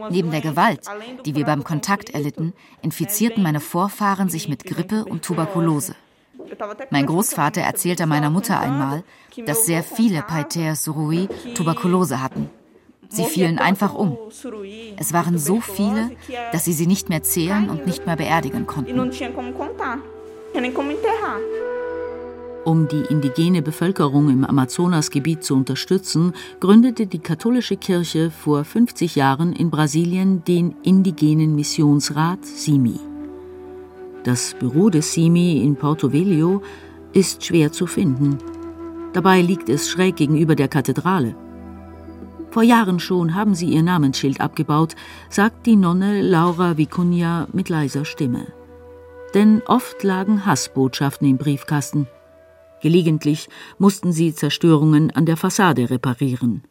Neben 0.10 0.32
der 0.32 0.42
Gewalt, 0.42 0.82
die 1.26 1.36
wir 1.36 1.46
beim 1.46 1.64
Kontakt 1.64 2.12
erlitten, 2.12 2.54
infizierten 2.84 3.42
meine 3.42 3.62
Vorfahren 3.62 4.30
sich 4.30 4.48
mit 4.48 4.64
Grippe 4.64 5.06
und 5.06 5.24
Tuberkulose. 5.26 5.96
Mein 6.90 7.06
Großvater 7.06 7.62
erzählte 7.62 8.06
meiner 8.06 8.30
Mutter 8.30 8.60
einmal, 8.60 9.04
dass 9.46 9.66
sehr 9.66 9.84
viele 9.84 10.22
Paiter 10.22 10.76
Surui 10.76 11.28
Tuberkulose 11.54 12.22
hatten. 12.22 12.50
Sie 13.10 13.24
fielen 13.24 13.60
einfach 13.60 13.94
um. 13.94 14.18
Es 14.98 15.14
waren 15.14 15.38
so 15.38 15.62
viele, 15.62 16.12
dass 16.52 16.66
sie 16.66 16.74
sie 16.74 16.88
nicht 16.88 17.10
mehr 17.10 17.24
zählen 17.24 17.70
und 17.70 17.86
nicht 17.86 18.06
mehr 18.06 18.18
beerdigen 18.18 18.68
konnten. 18.68 19.00
Um 22.66 22.88
die 22.90 23.04
indigene 23.10 23.62
Bevölkerung 23.62 24.30
im 24.30 24.44
Amazonasgebiet 24.44 25.42
zu 25.42 25.56
unterstützen, 25.56 26.34
gründete 26.60 27.08
die 27.08 27.20
katholische 27.20 27.78
Kirche 27.78 28.30
vor 28.30 28.66
50 28.66 29.16
Jahren 29.16 29.54
in 29.54 29.70
Brasilien 29.70 30.44
den 30.44 30.76
Indigenen 30.84 31.56
Missionsrat 31.56 32.46
SIMI. 32.46 33.00
Das 34.28 34.58
Büro 34.60 34.90
des 34.90 35.14
SIMI 35.14 35.64
in 35.64 35.78
Porto 35.78 36.12
Velho 36.12 36.62
ist 37.14 37.46
schwer 37.46 37.72
zu 37.72 37.88
finden. 37.88 38.38
Dabei 39.14 39.42
liegt 39.42 39.70
es 39.70 39.90
schräg 39.90 40.18
gegenüber 40.18 40.54
der 40.54 40.68
Kathedrale. 40.68 41.34
Vor 42.52 42.62
Jahren 42.62 43.00
schon 43.00 43.36
haben 43.36 43.56
sie 43.56 43.68
ihr 43.68 43.84
Namensschild 43.84 44.42
abgebaut, 44.42 44.98
sagt 45.30 45.66
die 45.66 45.78
Nonne 45.78 46.22
Laura 46.22 46.72
Vicuña 46.72 47.48
mit 47.54 47.70
leiser 47.70 48.04
Stimme. 48.04 48.48
Denn 49.34 49.62
oft 49.66 50.04
lagen 50.04 50.46
Hassbotschaften 50.46 51.26
im 51.26 51.38
Briefkasten. 51.38 52.10
Gelegentlich 52.82 53.48
mussten 53.78 54.12
sie 54.12 54.36
Zerstörungen 54.36 55.10
an 55.10 55.26
der 55.26 55.38
Fassade 55.38 55.90
reparieren. 55.90 56.64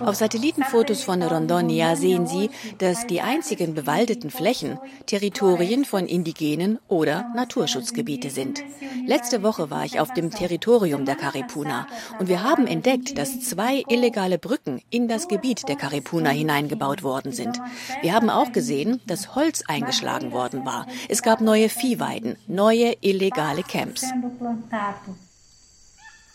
Auf 0.00 0.14
Satellitenfotos 0.14 1.02
von 1.02 1.22
Rondonia 1.22 1.96
sehen 1.96 2.26
Sie, 2.26 2.50
dass 2.78 3.06
die 3.06 3.20
einzigen 3.20 3.74
bewaldeten 3.74 4.30
Flächen 4.30 4.78
Territorien 5.06 5.84
von 5.84 6.06
Indigenen 6.06 6.78
oder 6.86 7.32
Naturschutzgebiete 7.34 8.30
sind. 8.30 8.62
Letzte 9.06 9.42
Woche 9.42 9.70
war 9.70 9.84
ich 9.84 9.98
auf 9.98 10.12
dem 10.12 10.30
Territorium 10.30 11.04
der 11.04 11.16
Caripuna 11.16 11.86
und 12.18 12.28
wir 12.28 12.42
haben 12.42 12.66
entdeckt, 12.66 13.18
dass 13.18 13.40
zwei 13.40 13.82
illegale 13.88 14.38
Brücken 14.38 14.80
in 14.90 15.08
das 15.08 15.26
Gebiet 15.26 15.68
der 15.68 15.76
Caripuna 15.76 16.30
hineingebaut 16.30 17.02
worden 17.02 17.32
sind. 17.32 17.60
Wir 18.02 18.14
haben 18.14 18.30
auch 18.30 18.52
gesehen, 18.52 19.00
dass 19.06 19.34
Holz 19.34 19.64
eingeschlagen 19.66 20.32
worden 20.32 20.64
war. 20.64 20.86
Es 21.08 21.22
gab 21.22 21.40
neue 21.40 21.68
Viehweiden, 21.68 22.36
neue 22.46 22.94
illegale 23.00 23.62
Camps. 23.62 24.04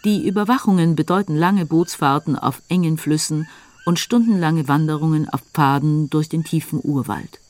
Die 0.05 0.25
Überwachungen 0.25 0.95
bedeuten 0.95 1.35
lange 1.35 1.65
Bootsfahrten 1.65 2.37
auf 2.37 2.61
engen 2.69 2.97
Flüssen 2.97 3.47
und 3.85 3.99
stundenlange 3.99 4.67
Wanderungen 4.67 5.27
auf 5.27 5.41
Pfaden 5.53 6.09
durch 6.09 6.29
den 6.29 6.43
tiefen 6.43 6.79
Urwald. 6.81 7.41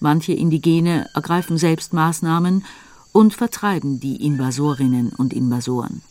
Manche 0.00 0.32
Indigene 0.32 1.08
ergreifen 1.14 1.58
selbst 1.58 1.92
Maßnahmen 1.92 2.64
und 3.12 3.34
vertreiben 3.34 3.98
die 3.98 4.24
Invasorinnen 4.24 5.10
und 5.10 5.32
Invasoren. 5.32 6.02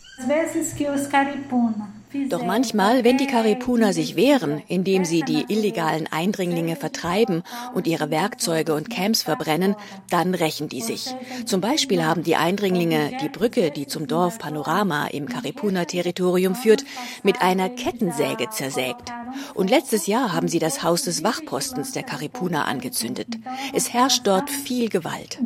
Doch 2.30 2.44
manchmal, 2.44 3.04
wenn 3.04 3.18
die 3.18 3.28
Karipuna 3.28 3.94
sich 3.94 4.16
wehren, 4.16 4.62
indem 4.68 5.06
sie 5.06 5.22
die 5.22 5.46
illegalen 5.48 6.08
Eindringlinge 6.08 6.76
vertreiben 6.76 7.44
und 7.74 7.88
ihre 7.88 8.10
Werkzeuge 8.10 8.74
und 8.74 8.90
Camps 8.90 9.24
verbrennen, 9.24 9.76
dann 10.10 10.34
rächen 10.34 10.70
die 10.70 10.82
sich. 10.82 11.16
Zum 11.46 11.62
Beispiel 11.62 12.04
haben 12.04 12.24
die 12.24 12.36
Eindringlinge 12.36 13.12
die 13.22 13.30
Brücke, 13.30 13.72
die 13.72 13.88
zum 13.88 14.08
Dorf 14.08 14.40
Panorama 14.40 15.08
im 15.08 15.28
Karipuna-Territorium 15.28 16.56
führt, 16.56 16.84
mit 17.24 17.42
einer 17.42 17.70
Kettensäge 17.70 18.50
zersägt. 18.50 19.14
Und 19.54 19.70
letztes 19.70 20.08
Jahr 20.08 20.34
haben 20.34 20.48
sie 20.48 20.60
das 20.60 20.84
Haus 20.84 21.04
des 21.04 21.24
Wachpostens 21.24 21.92
der 21.92 22.04
Karipuna 22.04 22.66
angezündet. 22.66 23.38
Es 23.74 23.94
herrscht 23.94 24.26
dort 24.26 24.50
viel 24.50 24.90
Gewalt. 24.90 25.40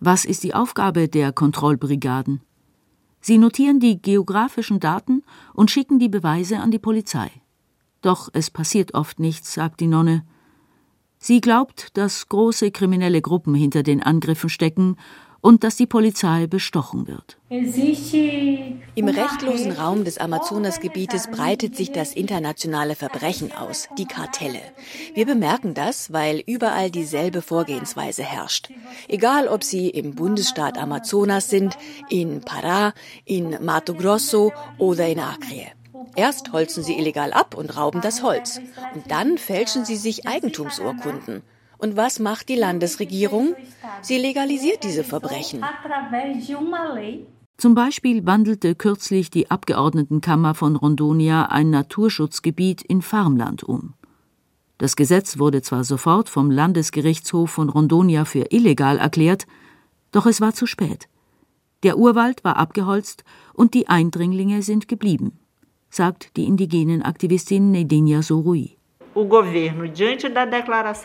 Was 0.00 0.24
ist 0.24 0.42
die 0.42 0.54
Aufgabe 0.54 1.08
der 1.08 1.32
Kontrollbrigaden? 1.32 2.40
Sie 3.22 3.38
notieren 3.38 3.80
die 3.80 4.02
geografischen 4.02 4.80
Daten 4.80 5.22
und 5.54 5.70
schicken 5.70 5.98
die 6.00 6.08
Beweise 6.08 6.58
an 6.58 6.72
die 6.72 6.80
Polizei. 6.80 7.30
Doch 8.02 8.28
es 8.32 8.50
passiert 8.50 8.94
oft 8.94 9.20
nichts, 9.20 9.54
sagt 9.54 9.80
die 9.80 9.86
Nonne. 9.86 10.26
Sie 11.18 11.40
glaubt, 11.40 11.96
dass 11.96 12.28
große 12.28 12.72
kriminelle 12.72 13.22
Gruppen 13.22 13.54
hinter 13.54 13.84
den 13.84 14.02
Angriffen 14.02 14.50
stecken 14.50 14.96
und 15.42 15.64
dass 15.64 15.76
die 15.76 15.86
Polizei 15.86 16.46
bestochen 16.46 17.06
wird. 17.06 17.36
Im 17.50 19.08
rechtlosen 19.08 19.72
Raum 19.72 20.04
des 20.04 20.16
Amazonasgebietes 20.16 21.26
breitet 21.30 21.76
sich 21.76 21.92
das 21.92 22.14
internationale 22.14 22.94
Verbrechen 22.94 23.52
aus, 23.52 23.88
die 23.98 24.06
Kartelle. 24.06 24.60
Wir 25.14 25.26
bemerken 25.26 25.74
das, 25.74 26.12
weil 26.12 26.42
überall 26.46 26.90
dieselbe 26.90 27.42
Vorgehensweise 27.42 28.22
herrscht. 28.22 28.70
Egal, 29.08 29.48
ob 29.48 29.64
sie 29.64 29.90
im 29.90 30.14
Bundesstaat 30.14 30.78
Amazonas 30.78 31.50
sind, 31.50 31.76
in 32.08 32.40
Pará, 32.42 32.94
in 33.24 33.58
Mato 33.62 33.94
Grosso 33.94 34.52
oder 34.78 35.08
in 35.08 35.18
Acre. 35.18 35.72
Erst 36.14 36.52
holzen 36.52 36.84
sie 36.84 36.98
illegal 36.98 37.32
ab 37.32 37.56
und 37.56 37.76
rauben 37.76 38.00
das 38.00 38.22
Holz. 38.22 38.60
Und 38.94 39.10
dann 39.10 39.38
fälschen 39.38 39.84
sie 39.84 39.96
sich 39.96 40.26
Eigentumsurkunden. 40.26 41.42
Und 41.82 41.96
was 41.96 42.20
macht 42.20 42.48
die 42.48 42.54
Landesregierung? 42.54 43.56
Sie 44.02 44.16
legalisiert 44.16 44.84
diese 44.84 45.02
Verbrechen. 45.02 45.64
Zum 47.56 47.74
Beispiel 47.74 48.24
wandelte 48.24 48.76
kürzlich 48.76 49.30
die 49.30 49.50
Abgeordnetenkammer 49.50 50.54
von 50.54 50.76
Rondonia 50.76 51.46
ein 51.46 51.70
Naturschutzgebiet 51.70 52.82
in 52.82 53.02
Farmland 53.02 53.64
um. 53.64 53.94
Das 54.78 54.94
Gesetz 54.94 55.38
wurde 55.38 55.60
zwar 55.62 55.82
sofort 55.82 56.28
vom 56.28 56.52
Landesgerichtshof 56.52 57.50
von 57.50 57.68
Rondonia 57.68 58.24
für 58.24 58.46
illegal 58.50 58.98
erklärt, 58.98 59.46
doch 60.12 60.26
es 60.26 60.40
war 60.40 60.54
zu 60.54 60.66
spät. 60.66 61.08
Der 61.82 61.98
Urwald 61.98 62.44
war 62.44 62.58
abgeholzt 62.58 63.24
und 63.54 63.74
die 63.74 63.88
Eindringlinge 63.88 64.62
sind 64.62 64.86
geblieben. 64.86 65.38
sagt 65.90 66.36
die 66.36 66.44
indigenen 66.44 67.02
Aktivistin 67.02 67.70
Nedinha 67.72 68.22
Sorui. 68.22 68.78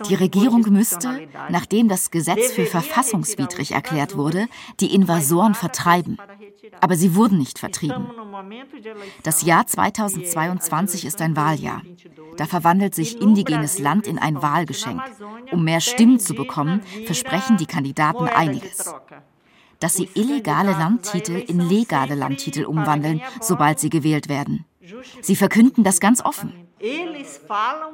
Die 0.09 0.15
Regierung 0.15 0.61
müsste, 0.69 1.27
nachdem 1.49 1.89
das 1.89 2.11
Gesetz 2.11 2.51
für 2.51 2.65
verfassungswidrig 2.65 3.71
erklärt 3.71 4.15
wurde, 4.15 4.47
die 4.79 4.93
Invasoren 4.93 5.55
vertreiben. 5.55 6.17
Aber 6.79 6.95
sie 6.95 7.15
wurden 7.15 7.37
nicht 7.37 7.59
vertrieben. 7.59 8.09
Das 9.23 9.41
Jahr 9.43 9.67
2022 9.67 11.05
ist 11.05 11.21
ein 11.21 11.35
Wahljahr. 11.35 11.81
Da 12.37 12.45
verwandelt 12.45 12.95
sich 12.95 13.21
indigenes 13.21 13.79
Land 13.79 14.07
in 14.07 14.19
ein 14.19 14.41
Wahlgeschenk. 14.41 15.01
Um 15.51 15.63
mehr 15.63 15.81
Stimmen 15.81 16.19
zu 16.19 16.33
bekommen, 16.33 16.81
versprechen 17.05 17.57
die 17.57 17.65
Kandidaten 17.65 18.25
einiges. 18.25 18.93
Dass 19.79 19.95
sie 19.95 20.09
illegale 20.13 20.71
Landtitel 20.71 21.35
in 21.35 21.59
legale 21.59 22.15
Landtitel 22.15 22.65
umwandeln, 22.65 23.21
sobald 23.41 23.79
sie 23.79 23.89
gewählt 23.89 24.29
werden. 24.29 24.65
Sie 25.21 25.35
verkünden 25.35 25.83
das 25.83 25.99
ganz 25.99 26.23
offen. 26.23 26.53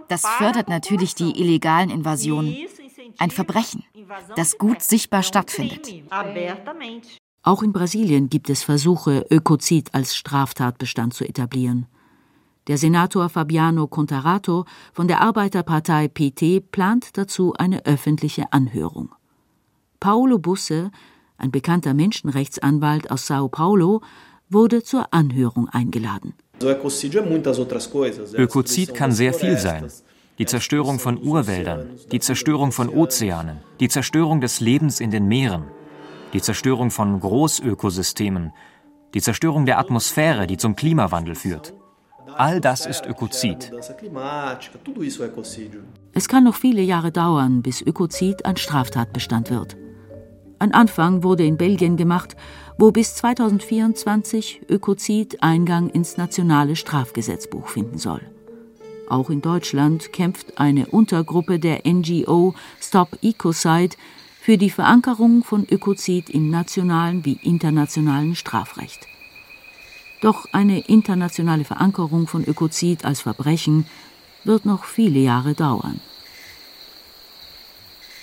Das 0.08 0.25
fördert 0.25 0.69
natürlich 0.69 1.15
die 1.15 1.39
illegalen 1.39 1.89
Invasionen. 1.89 2.56
Ein 3.17 3.32
Verbrechen, 3.32 3.84
das 4.36 4.58
gut 4.58 4.82
sichtbar 4.82 5.23
stattfindet. 5.23 5.89
Auch 7.41 7.63
in 7.63 7.73
Brasilien 7.73 8.29
gibt 8.29 8.49
es 8.49 8.63
Versuche, 8.63 9.25
Ökozid 9.29 9.93
als 9.93 10.15
Straftatbestand 10.15 11.13
zu 11.13 11.27
etablieren. 11.27 11.88
Der 12.67 12.77
Senator 12.77 13.27
Fabiano 13.27 13.88
Contarato 13.88 14.65
von 14.93 15.10
der 15.10 15.19
Arbeiterpartei 15.19 16.08
PT 16.08 16.71
plant 16.71 17.17
dazu 17.17 17.53
eine 17.58 17.86
öffentliche 17.86 18.53
Anhörung. 18.53 19.13
Paulo 19.99 20.39
Busse, 20.39 20.91
ein 21.38 21.51
bekannter 21.51 21.93
Menschenrechtsanwalt 21.93 23.12
aus 23.12 23.27
Sao 23.27 23.49
Paulo, 23.49 24.01
wurde 24.49 24.84
zur 24.84 25.13
Anhörung 25.13 25.67
eingeladen. 25.67 26.34
Ökozid 28.35 28.93
kann 28.93 29.11
sehr 29.11 29.33
viel 29.33 29.57
sein. 29.57 29.87
Die 30.39 30.45
Zerstörung 30.45 30.99
von 30.99 31.21
Urwäldern, 31.21 31.89
die 32.11 32.19
Zerstörung 32.19 32.71
von 32.71 32.89
Ozeanen, 32.89 33.57
die 33.79 33.89
Zerstörung 33.89 34.41
des 34.41 34.59
Lebens 34.59 34.99
in 34.99 35.11
den 35.11 35.27
Meeren, 35.27 35.65
die 36.33 36.41
Zerstörung 36.41 36.89
von 36.89 37.19
Großökosystemen, 37.19 38.51
die 39.13 39.21
Zerstörung 39.21 39.65
der 39.65 39.77
Atmosphäre, 39.77 40.47
die 40.47 40.57
zum 40.57 40.75
Klimawandel 40.75 41.35
führt. 41.35 41.73
All 42.35 42.59
das 42.59 42.87
ist 42.87 43.05
Ökozid. 43.05 43.71
Es 46.13 46.27
kann 46.27 46.43
noch 46.43 46.55
viele 46.55 46.81
Jahre 46.81 47.11
dauern, 47.11 47.61
bis 47.61 47.81
Ökozid 47.81 48.45
ein 48.45 48.57
Straftatbestand 48.57 49.51
wird. 49.51 49.77
Ein 50.63 50.73
Anfang 50.73 51.23
wurde 51.23 51.45
in 51.45 51.58
Belgien 51.58 51.97
gemacht, 51.97 52.38
wo 52.78 52.91
bis 52.91 53.15
2024 53.15 54.62
Ökozid 54.69 55.43
Eingang 55.43 55.89
ins 55.89 56.15
nationale 56.15 56.78
Strafgesetzbuch 56.78 57.67
finden 57.67 57.97
soll. 57.97 58.21
Auch 59.10 59.30
in 59.30 59.41
Deutschland 59.41 60.13
kämpft 60.13 60.58
eine 60.60 60.86
Untergruppe 60.86 61.60
der 61.60 61.82
NGO 61.86 62.56
Stop 62.80 63.17
Ecocide 63.21 63.97
für 64.39 64.58
die 64.58 64.69
Verankerung 64.69 65.43
von 65.43 65.67
Ökozid 65.69 66.30
im 66.30 66.49
nationalen 66.49 67.26
wie 67.26 67.39
internationalen 67.43 68.34
Strafrecht. 68.34 69.06
Doch 70.21 70.45
eine 70.54 70.80
internationale 70.88 71.65
Verankerung 71.65 72.26
von 72.26 72.45
Ökozid 72.45 73.04
als 73.04 73.19
Verbrechen 73.19 73.86
wird 74.45 74.63
noch 74.63 74.86
viele 74.86 75.19
Jahre 75.19 75.56
dauern. 75.56 75.99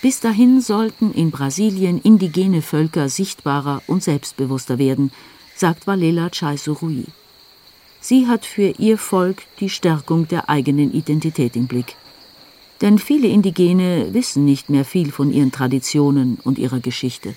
Bis 0.02 0.20
dahin 0.20 0.62
sollten 0.62 1.12
in 1.12 1.30
Brasilien 1.30 2.00
indigene 2.00 2.62
Völker 2.62 3.08
sichtbarer 3.10 3.82
und 3.86 4.02
selbstbewusster 4.02 4.78
werden, 4.78 5.12
sagt 5.54 5.86
Valela 5.86 6.30
Chaisurui. 6.30 7.04
Sie 8.00 8.26
hat 8.26 8.46
für 8.46 8.72
ihr 8.78 8.96
Volk 8.96 9.42
die 9.60 9.68
Stärkung 9.68 10.26
der 10.26 10.48
eigenen 10.48 10.90
Identität 10.92 11.54
im 11.54 11.66
Blick. 11.66 11.96
Denn 12.80 12.98
viele 12.98 13.28
Indigene 13.28 14.14
wissen 14.14 14.46
nicht 14.46 14.70
mehr 14.70 14.86
viel 14.86 15.12
von 15.12 15.30
ihren 15.30 15.52
Traditionen 15.52 16.38
und 16.44 16.58
ihrer 16.58 16.80
Geschichte. 16.80 17.34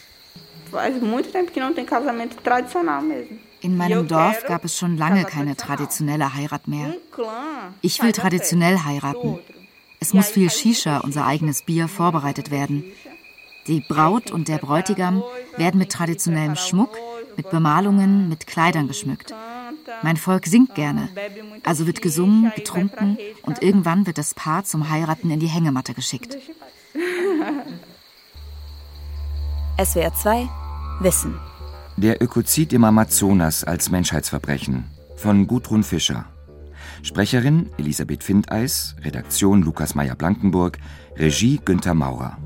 In 3.61 3.77
meinem 3.77 4.07
Dorf 4.07 4.45
gab 4.47 4.63
es 4.63 4.77
schon 4.77 4.97
lange 4.97 5.25
keine 5.25 5.57
traditionelle 5.57 6.33
Heirat 6.33 6.69
mehr. 6.69 6.95
Ich 7.81 8.01
will 8.01 8.13
traditionell 8.13 8.77
heiraten. 8.79 9.39
Es 10.03 10.13
muss 10.13 10.27
viel 10.27 10.49
Shisha, 10.49 10.97
unser 10.97 11.25
eigenes 11.25 11.61
Bier, 11.61 11.87
vorbereitet 11.87 12.51
werden. 12.51 12.83
Die 13.67 13.79
Braut 13.79 14.31
und 14.31 14.49
der 14.49 14.57
Bräutigam 14.57 15.23
werden 15.55 15.77
mit 15.77 15.93
traditionellem 15.93 16.57
Schmuck, 16.57 16.97
mit 17.37 17.49
Bemalungen, 17.49 18.27
mit 18.27 18.45
Kleidern 18.45 18.89
geschmückt. 18.89 19.33
Mein 20.01 20.17
Volk 20.17 20.45
singt 20.45 20.75
gerne, 20.75 21.07
also 21.63 21.87
wird 21.87 22.01
gesungen, 22.01 22.51
getrunken 22.53 23.17
und 23.43 23.63
irgendwann 23.63 24.05
wird 24.05 24.17
das 24.17 24.33
Paar 24.33 24.65
zum 24.65 24.89
Heiraten 24.89 25.31
in 25.31 25.39
die 25.39 25.47
Hängematte 25.47 25.93
geschickt. 25.93 26.37
SWR 29.81 30.13
2 30.13 30.49
Wissen. 30.99 31.39
Der 31.95 32.21
Ökozid 32.21 32.73
im 32.73 32.83
Amazonas 32.83 33.63
als 33.63 33.89
Menschheitsverbrechen 33.89 34.83
von 35.15 35.47
Gudrun 35.47 35.83
Fischer. 35.83 36.25
Sprecherin 37.03 37.69
Elisabeth 37.77 38.23
Findeis, 38.23 38.95
Redaktion 39.03 39.61
Lukas 39.61 39.93
Meyer-Blankenburg, 39.93 40.77
Regie 41.17 41.59
Günther 41.63 41.93
Maurer. 41.93 42.37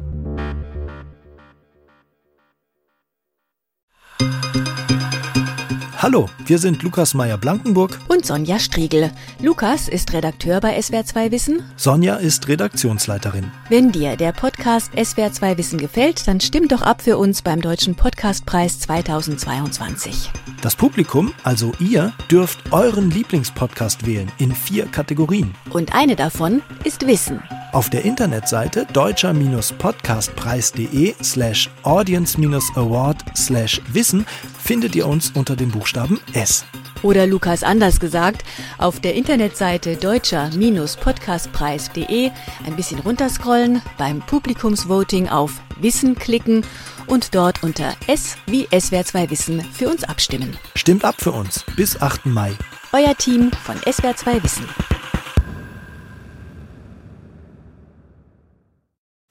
Hallo, 6.00 6.30
wir 6.46 6.60
sind 6.60 6.84
Lukas 6.84 7.16
Meyer-Blankenburg 7.16 8.00
und 8.08 8.24
Sonja 8.24 8.60
Striegel. 8.60 9.10
Lukas 9.42 9.88
ist 9.88 10.14
Redakteur 10.14 10.60
bei 10.60 10.78
SWR2 10.78 11.32
Wissen. 11.32 11.64
Sonja 11.76 12.18
ist 12.18 12.48
Redaktionsleiterin. 12.48 13.52
Wenn 13.68 13.92
dir 13.92 14.16
der 14.16 14.32
Podcast 14.32 14.94
SWR2 14.94 15.58
Wissen 15.58 15.80
gefällt, 15.80 16.28
dann 16.28 16.40
stimm 16.40 16.68
doch 16.68 16.84
ab 16.84 17.02
für 17.02 17.18
uns 17.18 17.42
beim 17.42 17.62
Deutschen 17.62 17.96
Podcastpreis 17.96 18.80
2022. 18.82 20.30
Das 20.62 20.76
Publikum, 20.76 21.34
also 21.42 21.72
ihr, 21.80 22.14
dürft 22.30 22.72
euren 22.72 23.10
Lieblingspodcast 23.10 24.06
wählen 24.06 24.32
in 24.38 24.54
vier 24.54 24.86
Kategorien. 24.86 25.56
Und 25.72 25.96
eine 25.96 26.16
davon 26.16 26.62
ist 26.84 27.08
Wissen. 27.08 27.42
Auf 27.74 27.90
der 27.90 28.06
Internetseite 28.06 28.88
deutscher-podcastpreis.de 28.94 31.16
slash 31.22 31.70
audience-award 31.84 33.18
slash 33.36 33.82
Wissen 33.92 34.26
findet 34.58 34.96
ihr 34.96 35.06
uns 35.08 35.32
unter 35.32 35.58
dem 35.58 35.70
Buchstaben 35.70 36.22
S. 36.34 36.66
Oder 37.04 37.28
Lukas 37.28 37.62
anders 37.64 38.00
gesagt, 38.00 38.46
auf 38.78 39.02
der 39.02 39.16
Internetseite 39.16 39.98
deutscher-podcastpreis.de 39.98 42.32
ein 42.66 42.76
bisschen 42.76 43.00
runterscrollen, 43.00 43.82
beim 43.98 44.22
Publikumsvoting 44.22 45.28
auf 45.30 45.52
Wissen 45.80 46.16
klicken 46.16 46.66
und 47.06 47.36
dort 47.36 47.62
unter 47.64 47.94
S 48.08 48.38
wie 48.48 48.66
SWR2 48.68 49.30
Wissen 49.30 49.62
für 49.62 49.90
uns 49.90 50.04
abstimmen. 50.06 50.58
Stimmt 50.76 51.06
ab 51.06 51.16
für 51.20 51.34
uns 51.34 51.64
bis 51.76 52.02
8. 52.02 52.26
Mai. 52.28 52.54
Euer 52.94 53.16
Team 53.16 53.52
von 53.64 53.76
SWR2 53.82 54.42
Wissen. 54.44 54.66